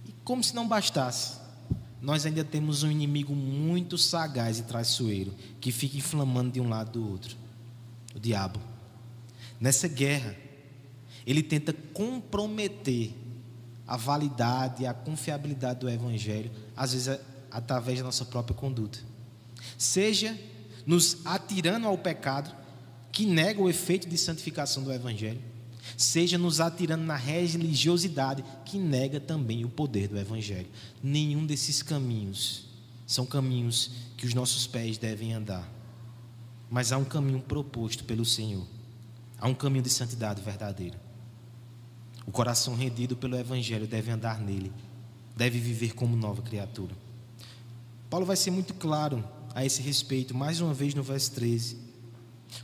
E 0.05 0.13
como 0.23 0.41
se 0.41 0.55
não 0.55 0.67
bastasse, 0.67 1.37
nós 2.01 2.25
ainda 2.25 2.45
temos 2.45 2.83
um 2.83 2.89
inimigo 2.89 3.35
muito 3.35 3.97
sagaz 3.97 4.59
e 4.59 4.63
traiçoeiro 4.63 5.33
que 5.59 5.71
fica 5.71 5.97
inflamando 5.97 6.51
de 6.51 6.61
um 6.61 6.69
lado 6.69 6.91
do 6.91 7.09
outro, 7.09 7.35
o 8.15 8.19
diabo. 8.19 8.59
Nessa 9.59 9.87
guerra, 9.87 10.35
ele 11.27 11.43
tenta 11.43 11.73
comprometer 11.73 13.13
a 13.85 13.97
validade 13.97 14.83
e 14.83 14.87
a 14.87 14.93
confiabilidade 14.93 15.81
do 15.81 15.89
evangelho, 15.89 16.49
às 16.75 16.93
vezes 16.93 17.19
através 17.51 17.99
da 17.99 18.05
nossa 18.05 18.25
própria 18.25 18.55
conduta. 18.55 18.99
Seja 19.77 20.37
nos 20.85 21.25
atirando 21.25 21.87
ao 21.87 21.97
pecado, 21.97 22.55
que 23.11 23.25
nega 23.25 23.61
o 23.61 23.69
efeito 23.69 24.07
de 24.07 24.17
santificação 24.17 24.83
do 24.83 24.91
Evangelho, 24.91 25.41
seja 25.97 26.37
nos 26.37 26.59
atirando 26.59 27.03
na 27.03 27.15
religiosidade, 27.15 28.43
que 28.65 28.77
nega 28.77 29.19
também 29.19 29.65
o 29.65 29.69
poder 29.69 30.07
do 30.07 30.17
Evangelho. 30.17 30.69
Nenhum 31.03 31.45
desses 31.45 31.83
caminhos 31.83 32.65
são 33.05 33.25
caminhos 33.25 33.91
que 34.15 34.25
os 34.25 34.33
nossos 34.33 34.65
pés 34.65 34.97
devem 34.97 35.33
andar, 35.33 35.69
mas 36.69 36.91
há 36.91 36.97
um 36.97 37.03
caminho 37.03 37.41
proposto 37.41 38.05
pelo 38.05 38.23
Senhor, 38.23 38.65
há 39.37 39.47
um 39.47 39.53
caminho 39.53 39.83
de 39.83 39.89
santidade 39.89 40.41
verdadeira. 40.41 40.99
O 42.25 42.31
coração 42.31 42.75
rendido 42.75 43.17
pelo 43.17 43.37
Evangelho 43.37 43.87
deve 43.87 44.11
andar 44.11 44.39
nele, 44.39 44.71
deve 45.35 45.59
viver 45.59 45.93
como 45.93 46.15
nova 46.15 46.41
criatura. 46.41 46.95
Paulo 48.11 48.25
vai 48.25 48.35
ser 48.35 48.51
muito 48.51 48.73
claro 48.73 49.23
a 49.55 49.65
esse 49.65 49.81
respeito, 49.81 50.35
mais 50.35 50.59
uma 50.59 50.73
vez 50.73 50.93
no 50.93 51.01
verso 51.01 51.31
13, 51.31 51.77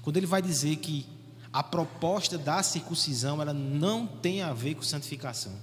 quando 0.02 0.18
ele 0.18 0.26
vai 0.26 0.42
dizer 0.42 0.76
que 0.76 1.08
a 1.54 1.64
proposta 1.64 2.38
da 2.38 2.62
circuncisão 2.62 3.42
ela 3.42 3.54
não 3.54 4.06
tem 4.06 4.42
a 4.42 4.52
ver 4.52 4.76
com 4.76 4.82
santificação. 4.82 5.54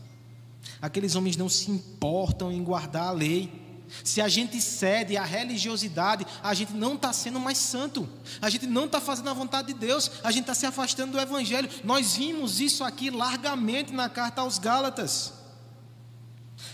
Aqueles 0.80 1.14
homens 1.14 1.36
não 1.36 1.50
se 1.50 1.70
importam 1.70 2.50
em 2.50 2.64
guardar 2.64 3.08
a 3.08 3.12
lei. 3.12 3.62
Se 4.02 4.22
a 4.22 4.26
gente 4.26 4.58
cede 4.58 5.18
à 5.18 5.24
religiosidade, 5.24 6.26
a 6.42 6.54
gente 6.54 6.72
não 6.72 6.94
está 6.94 7.12
sendo 7.12 7.38
mais 7.38 7.58
santo, 7.58 8.08
a 8.40 8.48
gente 8.48 8.66
não 8.66 8.86
está 8.86 9.02
fazendo 9.02 9.28
a 9.28 9.34
vontade 9.34 9.68
de 9.68 9.78
Deus, 9.78 10.10
a 10.24 10.30
gente 10.30 10.44
está 10.44 10.54
se 10.54 10.64
afastando 10.64 11.12
do 11.12 11.20
Evangelho. 11.20 11.68
Nós 11.84 12.16
vimos 12.16 12.58
isso 12.58 12.82
aqui 12.82 13.10
largamente 13.10 13.92
na 13.92 14.08
carta 14.08 14.40
aos 14.40 14.58
Gálatas. 14.58 15.34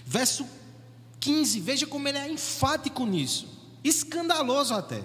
Verso 0.06 0.46
15, 1.20 1.60
veja 1.60 1.86
como 1.86 2.08
ele 2.08 2.18
é 2.18 2.30
enfático 2.30 3.04
nisso, 3.06 3.46
escandaloso 3.84 4.74
até. 4.74 5.04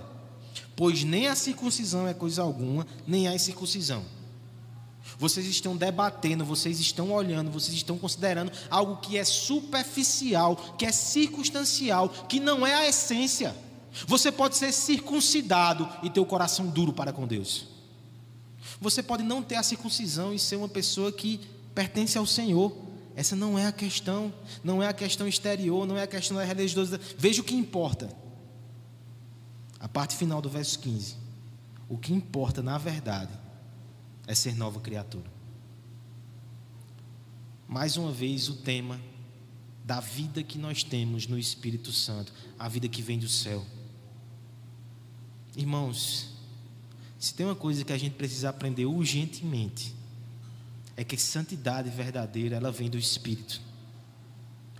Pois 0.75 1.03
nem 1.03 1.27
a 1.27 1.35
circuncisão 1.35 2.07
é 2.07 2.13
coisa 2.13 2.41
alguma, 2.41 2.87
nem 3.05 3.27
a 3.27 3.35
incircuncisão. 3.35 4.03
Vocês 5.17 5.45
estão 5.45 5.77
debatendo, 5.77 6.43
vocês 6.43 6.79
estão 6.79 7.11
olhando, 7.11 7.51
vocês 7.51 7.75
estão 7.75 7.97
considerando 7.97 8.51
algo 8.69 8.97
que 8.97 9.17
é 9.17 9.23
superficial, 9.23 10.55
que 10.77 10.85
é 10.85 10.91
circunstancial, 10.91 12.09
que 12.09 12.39
não 12.39 12.65
é 12.65 12.73
a 12.73 12.87
essência. 12.87 13.55
Você 14.07 14.31
pode 14.31 14.57
ser 14.57 14.73
circuncidado 14.73 15.87
e 16.03 16.09
ter 16.09 16.19
o 16.19 16.25
coração 16.25 16.67
duro 16.67 16.91
para 16.91 17.13
com 17.13 17.25
Deus. 17.25 17.67
Você 18.81 19.01
pode 19.01 19.23
não 19.23 19.41
ter 19.41 19.55
a 19.55 19.63
circuncisão 19.63 20.33
e 20.33 20.39
ser 20.39 20.57
uma 20.57 20.67
pessoa 20.67 21.11
que 21.11 21.39
pertence 21.73 22.17
ao 22.17 22.25
Senhor. 22.25 22.75
Essa 23.15 23.35
não 23.35 23.57
é 23.57 23.65
a 23.65 23.71
questão, 23.71 24.33
não 24.63 24.83
é 24.83 24.87
a 24.87 24.93
questão 24.93 25.27
exterior, 25.27 25.87
não 25.87 25.97
é 25.97 26.03
a 26.03 26.07
questão 26.07 26.35
da 26.35 26.43
religiosidade. 26.43 27.15
Veja 27.17 27.41
o 27.41 27.45
que 27.45 27.55
importa. 27.55 28.09
A 29.79 29.87
parte 29.87 30.15
final 30.15 30.41
do 30.41 30.49
verso 30.49 30.77
15. 30.79 31.15
O 31.87 31.97
que 31.97 32.13
importa, 32.13 32.61
na 32.61 32.77
verdade, 32.77 33.31
é 34.27 34.35
ser 34.35 34.55
nova 34.55 34.81
criatura. 34.81 35.31
Mais 37.67 37.95
uma 37.95 38.11
vez, 38.11 38.49
o 38.49 38.55
tema 38.55 38.99
da 39.83 39.99
vida 39.99 40.43
que 40.43 40.57
nós 40.57 40.83
temos 40.83 41.27
no 41.27 41.37
Espírito 41.37 41.91
Santo, 41.91 42.33
a 42.59 42.67
vida 42.67 42.87
que 42.87 43.01
vem 43.01 43.19
do 43.19 43.29
céu. 43.29 43.63
Irmãos, 45.55 46.29
se 47.19 47.33
tem 47.33 47.45
uma 47.45 47.55
coisa 47.55 47.85
que 47.85 47.93
a 47.93 47.97
gente 47.97 48.15
precisa 48.15 48.49
aprender 48.49 48.85
urgentemente, 48.85 49.95
é 50.97 51.03
que 51.03 51.17
santidade 51.17 51.89
verdadeira, 51.89 52.55
ela 52.55 52.71
vem 52.71 52.89
do 52.89 52.97
Espírito. 52.97 53.61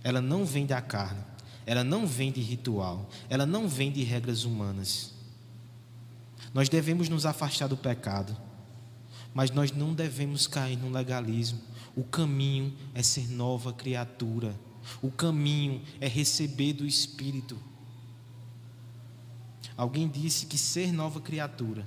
Ela 0.02 0.20
não 0.20 0.44
vem 0.44 0.64
da 0.64 0.80
carne, 0.80 1.22
ela 1.64 1.82
não 1.82 2.06
vem 2.06 2.30
de 2.30 2.40
ritual, 2.40 3.08
ela 3.28 3.44
não 3.44 3.68
vem 3.68 3.90
de 3.90 4.02
regras 4.02 4.44
humanas. 4.44 5.12
Nós 6.54 6.68
devemos 6.68 7.08
nos 7.08 7.26
afastar 7.26 7.68
do 7.68 7.76
pecado, 7.76 8.36
mas 9.34 9.50
nós 9.50 9.72
não 9.72 9.92
devemos 9.92 10.46
cair 10.46 10.78
no 10.78 10.90
legalismo. 10.90 11.60
O 11.94 12.04
caminho 12.04 12.74
é 12.94 13.02
ser 13.02 13.28
nova 13.28 13.72
criatura. 13.72 14.54
O 15.02 15.10
caminho 15.10 15.82
é 16.00 16.06
receber 16.06 16.72
do 16.72 16.86
Espírito. 16.86 17.58
Alguém 19.76 20.08
disse 20.08 20.46
que 20.46 20.56
ser 20.56 20.92
nova 20.92 21.20
criatura 21.20 21.86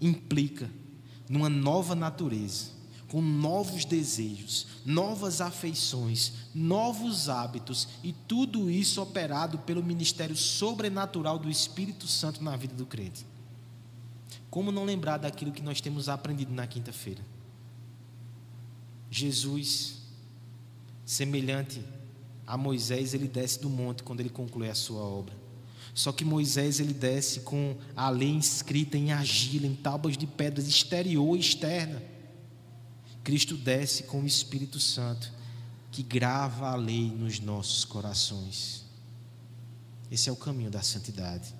implica 0.00 0.68
numa 1.28 1.48
nova 1.48 1.94
natureza, 1.94 2.70
com 3.08 3.22
novos 3.22 3.84
desejos, 3.84 4.66
novas 4.84 5.40
afeições, 5.40 6.32
novos 6.54 7.28
hábitos 7.28 7.88
e 8.02 8.12
tudo 8.12 8.70
isso 8.70 9.00
operado 9.00 9.58
pelo 9.58 9.82
ministério 9.82 10.36
sobrenatural 10.36 11.38
do 11.38 11.48
Espírito 11.48 12.06
Santo 12.06 12.42
na 12.42 12.56
vida 12.56 12.74
do 12.74 12.86
crente. 12.86 13.24
Como 14.50 14.72
não 14.72 14.84
lembrar 14.84 15.18
daquilo 15.18 15.52
que 15.52 15.62
nós 15.62 15.80
temos 15.80 16.08
aprendido 16.08 16.52
na 16.52 16.66
quinta-feira? 16.66 17.22
Jesus, 19.10 19.98
semelhante 21.04 21.82
a 22.46 22.56
Moisés, 22.56 23.14
ele 23.14 23.28
desce 23.28 23.60
do 23.60 23.68
monte 23.68 24.02
quando 24.02 24.20
ele 24.20 24.30
conclui 24.30 24.68
a 24.68 24.74
sua 24.74 25.00
obra. 25.00 25.34
Só 25.94 26.12
que 26.12 26.24
Moisés 26.24 26.78
ele 26.78 26.92
desce 26.92 27.40
com 27.40 27.76
a 27.96 28.10
lei 28.10 28.36
escrita 28.36 28.98
em 28.98 29.12
argila, 29.12 29.66
em 29.66 29.74
tábuas 29.74 30.16
de 30.16 30.26
pedras 30.26 30.68
exterior 30.68 31.36
e 31.36 31.40
externa. 31.40 32.02
Cristo 33.26 33.56
desce 33.56 34.04
com 34.04 34.20
o 34.20 34.24
Espírito 34.24 34.78
Santo, 34.78 35.32
que 35.90 36.00
grava 36.00 36.68
a 36.68 36.76
lei 36.76 37.10
nos 37.10 37.40
nossos 37.40 37.84
corações. 37.84 38.84
Esse 40.08 40.28
é 40.28 40.32
o 40.32 40.36
caminho 40.36 40.70
da 40.70 40.80
santidade. 40.80 41.52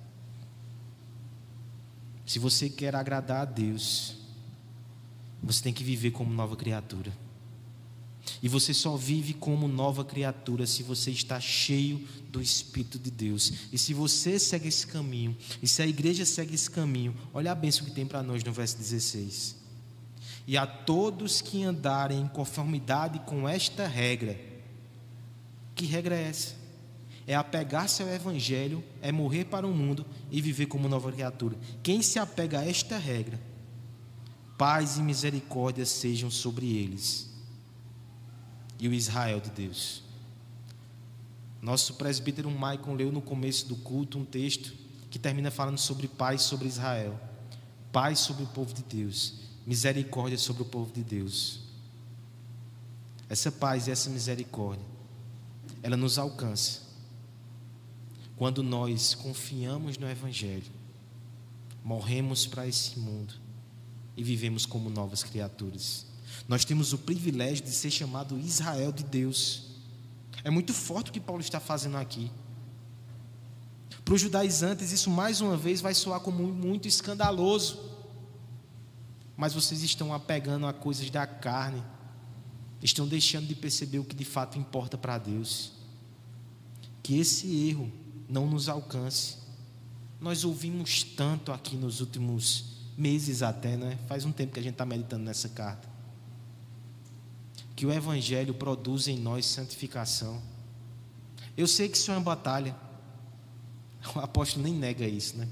Se 2.25 2.39
você 2.39 2.69
quer 2.69 2.95
agradar 2.95 3.41
a 3.41 3.45
Deus, 3.45 4.15
você 5.43 5.61
tem 5.61 5.73
que 5.73 5.83
viver 5.83 6.11
como 6.11 6.31
nova 6.31 6.55
criatura. 6.55 7.11
E 8.41 8.47
você 8.47 8.73
só 8.73 8.95
vive 8.95 9.33
como 9.33 9.67
nova 9.67 10.05
criatura 10.05 10.65
se 10.65 10.83
você 10.83 11.11
está 11.11 11.37
cheio 11.37 12.07
do 12.31 12.41
Espírito 12.41 12.97
de 12.97 13.11
Deus. 13.11 13.51
E 13.73 13.77
se 13.77 13.93
você 13.93 14.39
segue 14.39 14.69
esse 14.69 14.87
caminho, 14.87 15.35
e 15.61 15.67
se 15.67 15.81
a 15.81 15.87
igreja 15.87 16.25
segue 16.25 16.55
esse 16.55 16.71
caminho, 16.71 17.13
olha 17.33 17.51
a 17.51 17.55
bênção 17.55 17.83
que 17.83 17.91
tem 17.91 18.05
para 18.05 18.23
nós 18.23 18.41
no 18.41 18.53
verso 18.53 18.77
16. 18.77 19.66
E 20.47 20.57
a 20.57 20.65
todos 20.65 21.41
que 21.41 21.63
andarem 21.63 22.21
em 22.21 22.27
conformidade 22.27 23.19
com 23.19 23.47
esta 23.47 23.85
regra. 23.85 24.39
Que 25.75 25.85
regra 25.85 26.15
é 26.15 26.29
essa? 26.29 26.55
É 27.27 27.35
apegar-se 27.35 28.01
ao 28.01 28.07
Evangelho, 28.07 28.81
é 29.01 29.11
morrer 29.11 29.43
para 29.45 29.67
o 29.67 29.73
mundo 29.73 30.05
e 30.31 30.41
viver 30.41 30.67
como 30.67 30.87
nova 30.87 31.11
criatura. 31.11 31.57
Quem 31.83 32.01
se 32.01 32.17
apega 32.17 32.59
a 32.59 32.65
esta 32.65 32.97
regra, 32.97 33.37
paz 34.57 34.97
e 34.97 35.01
misericórdia 35.01 35.85
sejam 35.85 36.31
sobre 36.31 36.77
eles 36.77 37.29
e 38.79 38.87
o 38.87 38.93
Israel 38.93 39.41
de 39.41 39.49
Deus. 39.49 40.03
Nosso 41.61 41.95
presbítero 41.95 42.49
Maicon 42.49 42.93
leu 42.93 43.11
no 43.11 43.21
começo 43.21 43.67
do 43.67 43.75
culto 43.75 44.17
um 44.17 44.25
texto 44.25 44.73
que 45.09 45.19
termina 45.19 45.51
falando 45.51 45.77
sobre 45.77 46.07
paz 46.07 46.43
sobre 46.43 46.67
Israel, 46.67 47.19
paz 47.91 48.19
sobre 48.19 48.43
o 48.43 48.47
povo 48.47 48.73
de 48.73 48.83
Deus, 48.83 49.46
misericórdia 49.67 50.37
sobre 50.37 50.63
o 50.63 50.65
povo 50.65 50.93
de 50.93 51.03
Deus. 51.03 51.59
Essa 53.29 53.51
paz 53.51 53.87
e 53.87 53.91
essa 53.91 54.09
misericórdia, 54.09 54.85
ela 55.83 55.97
nos 55.97 56.17
alcança 56.17 56.87
quando 58.37 58.63
nós 58.63 59.13
confiamos 59.13 59.97
no 59.97 60.09
Evangelho, 60.09 60.71
morremos 61.83 62.45
para 62.45 62.65
esse 62.67 62.97
mundo 62.97 63.33
e 64.15 64.23
vivemos 64.23 64.65
como 64.65 64.89
novas 64.89 65.23
criaturas. 65.23 66.05
Nós 66.47 66.63
temos 66.63 66.93
o 66.93 66.99
privilégio 66.99 67.65
de 67.65 67.71
ser 67.71 67.89
chamado 67.89 68.39
Israel 68.39 68.91
de 68.91 69.03
Deus. 69.03 69.63
É 70.43 70.49
muito 70.49 70.71
forte 70.71 71.09
o 71.09 71.13
que 71.13 71.19
Paulo 71.19 71.41
está 71.41 71.59
fazendo 71.59 71.97
aqui. 71.97 72.31
Para 74.05 74.13
os 74.13 74.21
judaizantes, 74.21 74.91
isso 74.91 75.09
mais 75.09 75.41
uma 75.41 75.57
vez 75.57 75.81
vai 75.81 75.93
soar 75.93 76.21
como 76.21 76.43
muito 76.43 76.87
escandaloso. 76.87 77.96
Mas 79.37 79.53
vocês 79.53 79.81
estão 79.83 80.13
apegando 80.13 80.67
a 80.67 80.73
coisas 80.73 81.09
da 81.09 81.25
carne, 81.25 81.81
estão 82.83 83.07
deixando 83.07 83.47
de 83.47 83.55
perceber 83.55 83.99
o 83.99 84.03
que 84.03 84.15
de 84.15 84.25
fato 84.25 84.57
importa 84.57 84.97
para 84.97 85.17
Deus. 85.17 85.71
Que 87.01 87.19
esse 87.19 87.69
erro 87.69 87.89
não 88.27 88.47
nos 88.47 88.67
alcance. 88.67 89.37
Nós 90.19 90.43
ouvimos 90.43 91.03
tanto 91.03 91.53
aqui 91.53 91.77
nos 91.77 92.01
últimos 92.01 92.77
meses, 92.97 93.43
até, 93.43 93.77
né? 93.77 93.97
Faz 94.07 94.25
um 94.25 94.31
tempo 94.31 94.53
que 94.53 94.59
a 94.59 94.63
gente 94.63 94.73
está 94.73 94.85
meditando 94.85 95.23
nessa 95.23 95.47
carta 95.47 95.97
que 97.77 97.85
o 97.85 97.93
Evangelho 97.93 98.55
produz 98.55 99.07
em 99.07 99.19
nós 99.19 99.45
santificação. 99.45 100.41
Eu 101.55 101.67
sei 101.67 101.87
que 101.87 101.95
isso 101.95 102.09
é 102.09 102.15
uma 102.15 102.21
batalha. 102.21 102.75
O 104.15 104.19
apóstolo 104.19 104.63
nem 104.63 104.73
nega 104.73 105.05
isso, 105.05 105.35
né? 105.37 105.47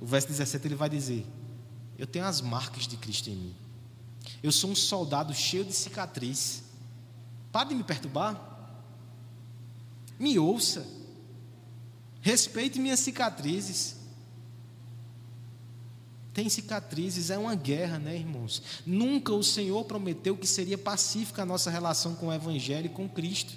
O 0.00 0.06
verso 0.06 0.26
17 0.28 0.66
ele 0.66 0.74
vai 0.74 0.88
dizer: 0.88 1.24
Eu 1.98 2.06
tenho 2.06 2.24
as 2.24 2.40
marcas 2.40 2.86
de 2.86 2.96
Cristo 2.96 3.30
em 3.30 3.36
mim. 3.36 3.56
Eu 4.42 4.52
sou 4.52 4.70
um 4.70 4.74
soldado 4.74 5.34
cheio 5.34 5.64
de 5.64 5.72
cicatriz. 5.72 6.62
Pare 7.52 7.70
de 7.70 7.74
me 7.74 7.84
perturbar. 7.84 8.38
Me 10.18 10.38
ouça. 10.38 10.86
Respeite 12.20 12.78
minhas 12.78 13.00
cicatrizes 13.00 14.04
tem 16.34 16.48
cicatrizes, 16.48 17.30
é 17.30 17.38
uma 17.38 17.54
guerra, 17.54 17.96
né, 17.96 18.16
irmãos? 18.16 18.60
Nunca 18.84 19.32
o 19.32 19.42
Senhor 19.44 19.84
prometeu 19.84 20.36
que 20.36 20.48
seria 20.48 20.76
pacífica 20.76 21.42
a 21.42 21.46
nossa 21.46 21.70
relação 21.70 22.16
com 22.16 22.26
o 22.26 22.32
Evangelho 22.32 22.86
e 22.86 22.88
com 22.88 23.08
Cristo. 23.08 23.54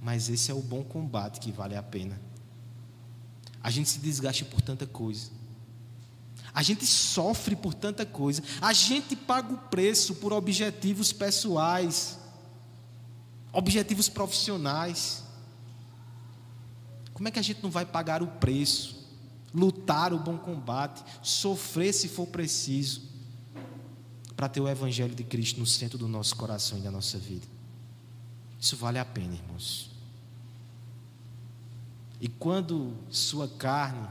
Mas 0.00 0.30
esse 0.30 0.50
é 0.50 0.54
o 0.54 0.62
bom 0.62 0.82
combate 0.82 1.38
que 1.38 1.52
vale 1.52 1.76
a 1.76 1.82
pena. 1.82 2.18
A 3.62 3.70
gente 3.70 3.90
se 3.90 3.98
desgasta 3.98 4.46
por 4.46 4.62
tanta 4.62 4.86
coisa. 4.86 5.30
A 6.54 6.62
gente 6.62 6.86
sofre 6.86 7.56
por 7.56 7.74
tanta 7.74 8.06
coisa. 8.06 8.42
A 8.60 8.72
gente 8.72 9.16
paga 9.16 9.52
o 9.52 9.58
preço 9.58 10.14
por 10.14 10.32
objetivos 10.32 11.12
pessoais, 11.12 12.16
objetivos 13.52 14.08
profissionais. 14.08 15.24
Como 17.12 17.28
é 17.28 17.30
que 17.30 17.38
a 17.38 17.42
gente 17.42 17.62
não 17.62 17.70
vai 17.70 17.84
pagar 17.84 18.22
o 18.22 18.26
preço 18.26 19.04
lutar 19.54 20.12
o 20.12 20.18
bom 20.18 20.36
combate, 20.36 21.04
sofrer 21.22 21.94
se 21.94 22.08
for 22.08 22.26
preciso, 22.26 23.02
para 24.34 24.48
ter 24.48 24.60
o 24.60 24.68
Evangelho 24.68 25.14
de 25.14 25.22
Cristo 25.22 25.60
no 25.60 25.66
centro 25.66 25.96
do 25.96 26.08
nosso 26.08 26.34
coração 26.34 26.76
e 26.78 26.80
da 26.80 26.90
nossa 26.90 27.16
vida. 27.18 27.46
Isso 28.60 28.76
vale 28.76 28.98
a 28.98 29.04
pena, 29.04 29.32
irmãos. 29.32 29.90
E 32.20 32.26
quando 32.26 32.96
sua 33.10 33.46
carne, 33.46 34.08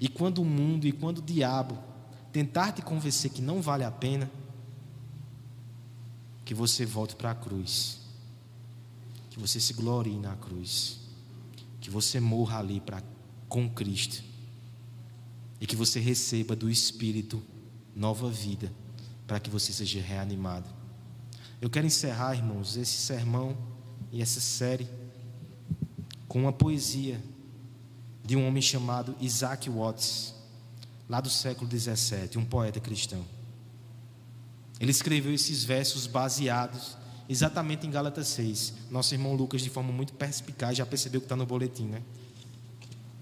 e 0.00 0.08
quando 0.08 0.42
o 0.42 0.44
mundo, 0.44 0.86
e 0.86 0.92
quando 0.92 1.18
o 1.18 1.22
diabo 1.22 1.78
tentar 2.32 2.72
te 2.72 2.82
convencer 2.82 3.30
que 3.30 3.40
não 3.40 3.62
vale 3.62 3.82
a 3.82 3.90
pena, 3.90 4.30
que 6.44 6.54
você 6.54 6.84
volte 6.84 7.16
para 7.16 7.30
a 7.30 7.34
cruz. 7.34 8.00
Que 9.30 9.40
você 9.40 9.60
se 9.60 9.72
glorie 9.72 10.18
na 10.18 10.36
cruz, 10.36 10.98
que 11.80 11.90
você 11.90 12.20
morra 12.20 12.58
ali 12.58 12.80
para 12.80 13.02
com 13.48 13.68
Cristo. 13.68 14.22
E 15.60 15.66
que 15.66 15.76
você 15.76 15.98
receba 15.98 16.54
do 16.54 16.70
Espírito 16.70 17.42
nova 17.94 18.30
vida 18.30 18.70
para 19.26 19.40
que 19.40 19.48
você 19.48 19.72
seja 19.72 20.00
reanimado. 20.00 20.68
Eu 21.60 21.70
quero 21.70 21.86
encerrar, 21.86 22.34
irmãos, 22.34 22.76
esse 22.76 22.98
sermão 22.98 23.56
e 24.12 24.20
essa 24.20 24.40
série 24.40 24.86
com 26.28 26.42
uma 26.42 26.52
poesia 26.52 27.20
de 28.26 28.36
um 28.36 28.46
homem 28.46 28.60
chamado 28.60 29.14
Isaac 29.20 29.70
Watts, 29.70 30.34
lá 31.08 31.20
do 31.20 31.30
século 31.30 31.68
17, 31.68 32.36
um 32.36 32.44
poeta 32.44 32.80
cristão. 32.80 33.24
Ele 34.80 34.90
escreveu 34.90 35.32
esses 35.32 35.62
versos 35.62 36.08
baseados 36.08 36.96
exatamente 37.28 37.86
em 37.86 37.90
Gálatas 37.90 38.26
6. 38.28 38.74
Nosso 38.90 39.14
irmão 39.14 39.34
Lucas, 39.34 39.62
de 39.62 39.70
forma 39.70 39.92
muito 39.92 40.12
perspicaz, 40.12 40.76
já 40.76 40.84
percebeu 40.84 41.20
que 41.20 41.24
está 41.24 41.36
no 41.36 41.46
boletim, 41.46 41.84
né? 41.84 42.02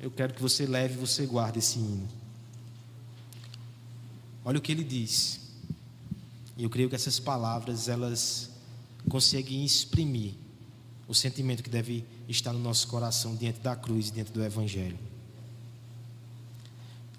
Eu 0.01 0.11
quero 0.11 0.33
que 0.33 0.41
você 0.41 0.67
leve 0.67 0.95
e 0.95 0.97
você 0.97 1.27
guarde 1.27 1.59
esse 1.59 1.79
hino. 1.79 2.09
Olha 4.43 4.59
o 4.59 4.63
que 4.63 4.73
ele 4.73 4.85
diz. 4.85 5.41
E 6.57 6.65
eu 6.65 6.71
creio 6.71 6.89
que 6.89 6.95
essas 6.95 7.19
palavras, 7.19 7.89
elas 7.89 8.51
conseguem 9.09 9.65
exprimir 9.65 10.33
o 11.07 11.15
sentimento 11.15 11.63
que 11.63 11.71
deve 11.71 12.05
estar 12.29 12.53
no 12.53 12.59
nosso 12.59 12.89
coração 12.89 13.35
diante 13.35 13.61
da 13.61 13.77
cruz 13.77 14.11
diante 14.11 14.33
do 14.33 14.43
Evangelho. 14.43 14.99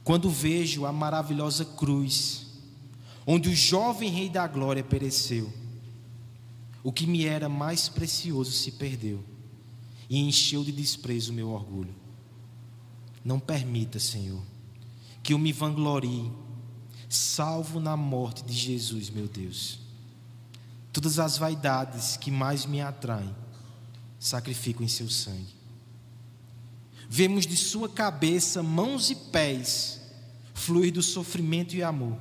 Quando 0.03 0.29
vejo 0.29 0.85
a 0.85 0.91
maravilhosa 0.91 1.65
cruz, 1.65 2.45
onde 3.25 3.49
o 3.49 3.55
jovem 3.55 4.09
Rei 4.09 4.29
da 4.29 4.47
Glória 4.47 4.83
pereceu, 4.83 5.51
o 6.83 6.91
que 6.91 7.07
me 7.07 7.25
era 7.25 7.49
mais 7.49 7.89
precioso 7.89 8.51
se 8.51 8.73
perdeu 8.73 9.23
e 10.07 10.19
encheu 10.19 10.63
de 10.63 10.71
desprezo 10.71 11.31
o 11.31 11.35
meu 11.35 11.49
orgulho. 11.49 11.95
Não 13.23 13.39
permita, 13.39 13.99
Senhor, 13.99 14.43
que 15.23 15.33
eu 15.33 15.39
me 15.39 15.51
vanglorie, 15.51 16.31
salvo 17.09 17.79
na 17.79 17.97
morte 17.97 18.43
de 18.43 18.53
Jesus, 18.53 19.09
meu 19.09 19.27
Deus. 19.27 19.79
Todas 20.93 21.17
as 21.17 21.39
vaidades 21.39 22.15
que 22.15 22.29
mais 22.29 22.67
me 22.67 22.79
atraem, 22.81 23.35
sacrifico 24.25 24.83
em 24.83 24.87
seu 24.87 25.07
sangue. 25.07 25.53
Vemos 27.07 27.45
de 27.45 27.55
sua 27.55 27.87
cabeça, 27.87 28.63
mãos 28.63 29.11
e 29.11 29.15
pés, 29.15 30.01
fluir 30.51 30.91
do 30.91 31.03
sofrimento 31.03 31.75
e 31.75 31.83
amor. 31.83 32.17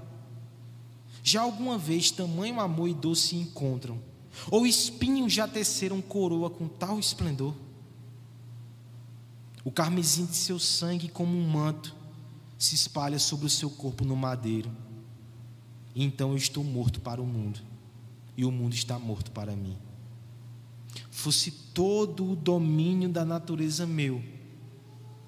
Já 1.22 1.40
alguma 1.40 1.78
vez 1.78 2.10
tamanho 2.10 2.60
amor 2.60 2.88
e 2.88 2.94
dor 2.94 3.14
se 3.14 3.36
encontram, 3.36 3.98
ou 4.50 4.66
espinhos 4.66 5.32
já 5.32 5.48
teceram 5.48 6.02
coroa 6.02 6.50
com 6.50 6.68
tal 6.68 6.98
esplendor? 6.98 7.54
O 9.64 9.70
carmesim 9.70 10.26
de 10.26 10.36
seu 10.36 10.58
sangue, 10.58 11.08
como 11.08 11.34
um 11.34 11.48
manto, 11.48 11.96
se 12.58 12.74
espalha 12.74 13.18
sobre 13.18 13.46
o 13.46 13.50
seu 13.50 13.70
corpo 13.70 14.04
no 14.04 14.14
madeiro. 14.14 14.70
Então 15.96 16.32
eu 16.32 16.36
estou 16.36 16.62
morto 16.62 17.00
para 17.00 17.22
o 17.22 17.26
mundo, 17.26 17.60
e 18.36 18.44
o 18.44 18.52
mundo 18.52 18.74
está 18.74 18.98
morto 18.98 19.30
para 19.30 19.56
mim. 19.56 19.78
Fosse 21.14 21.52
todo 21.52 22.32
o 22.32 22.34
domínio 22.34 23.08
da 23.08 23.24
natureza 23.24 23.86
meu, 23.86 24.20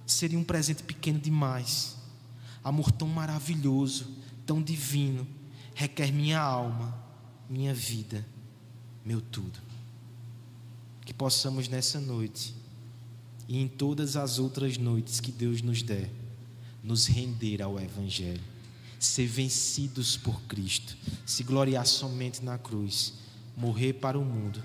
seria 0.04 0.36
um 0.36 0.42
presente 0.42 0.82
pequeno 0.82 1.20
demais. 1.20 1.96
Amor 2.62 2.90
tão 2.90 3.06
maravilhoso, 3.06 4.08
tão 4.44 4.60
divino, 4.60 5.24
requer 5.76 6.12
minha 6.12 6.40
alma, 6.40 6.92
minha 7.48 7.72
vida, 7.72 8.26
meu 9.04 9.20
tudo. 9.20 9.60
Que 11.02 11.14
possamos 11.14 11.68
nessa 11.68 12.00
noite 12.00 12.52
e 13.46 13.56
em 13.56 13.68
todas 13.68 14.16
as 14.16 14.40
outras 14.40 14.76
noites 14.76 15.20
que 15.20 15.30
Deus 15.30 15.62
nos 15.62 15.82
der, 15.82 16.10
nos 16.82 17.06
render 17.06 17.62
ao 17.62 17.78
Evangelho, 17.78 18.42
ser 18.98 19.28
vencidos 19.28 20.16
por 20.16 20.42
Cristo, 20.42 20.96
se 21.24 21.44
gloriar 21.44 21.86
somente 21.86 22.44
na 22.44 22.58
cruz, 22.58 23.14
morrer 23.56 23.92
para 23.92 24.18
o 24.18 24.24
mundo 24.24 24.60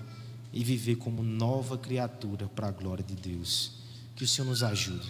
e 0.52 0.62
viver 0.62 0.96
como 0.96 1.22
nova 1.22 1.78
criatura 1.78 2.46
para 2.48 2.68
a 2.68 2.72
glória 2.72 3.04
de 3.04 3.14
Deus. 3.14 3.72
Que 4.14 4.24
o 4.24 4.28
Senhor 4.28 4.48
nos 4.48 4.62
ajude, 4.62 5.08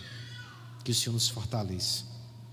que 0.84 0.92
o 0.92 0.94
Senhor 0.94 1.12
nos 1.12 1.28
fortaleça. 1.28 2.11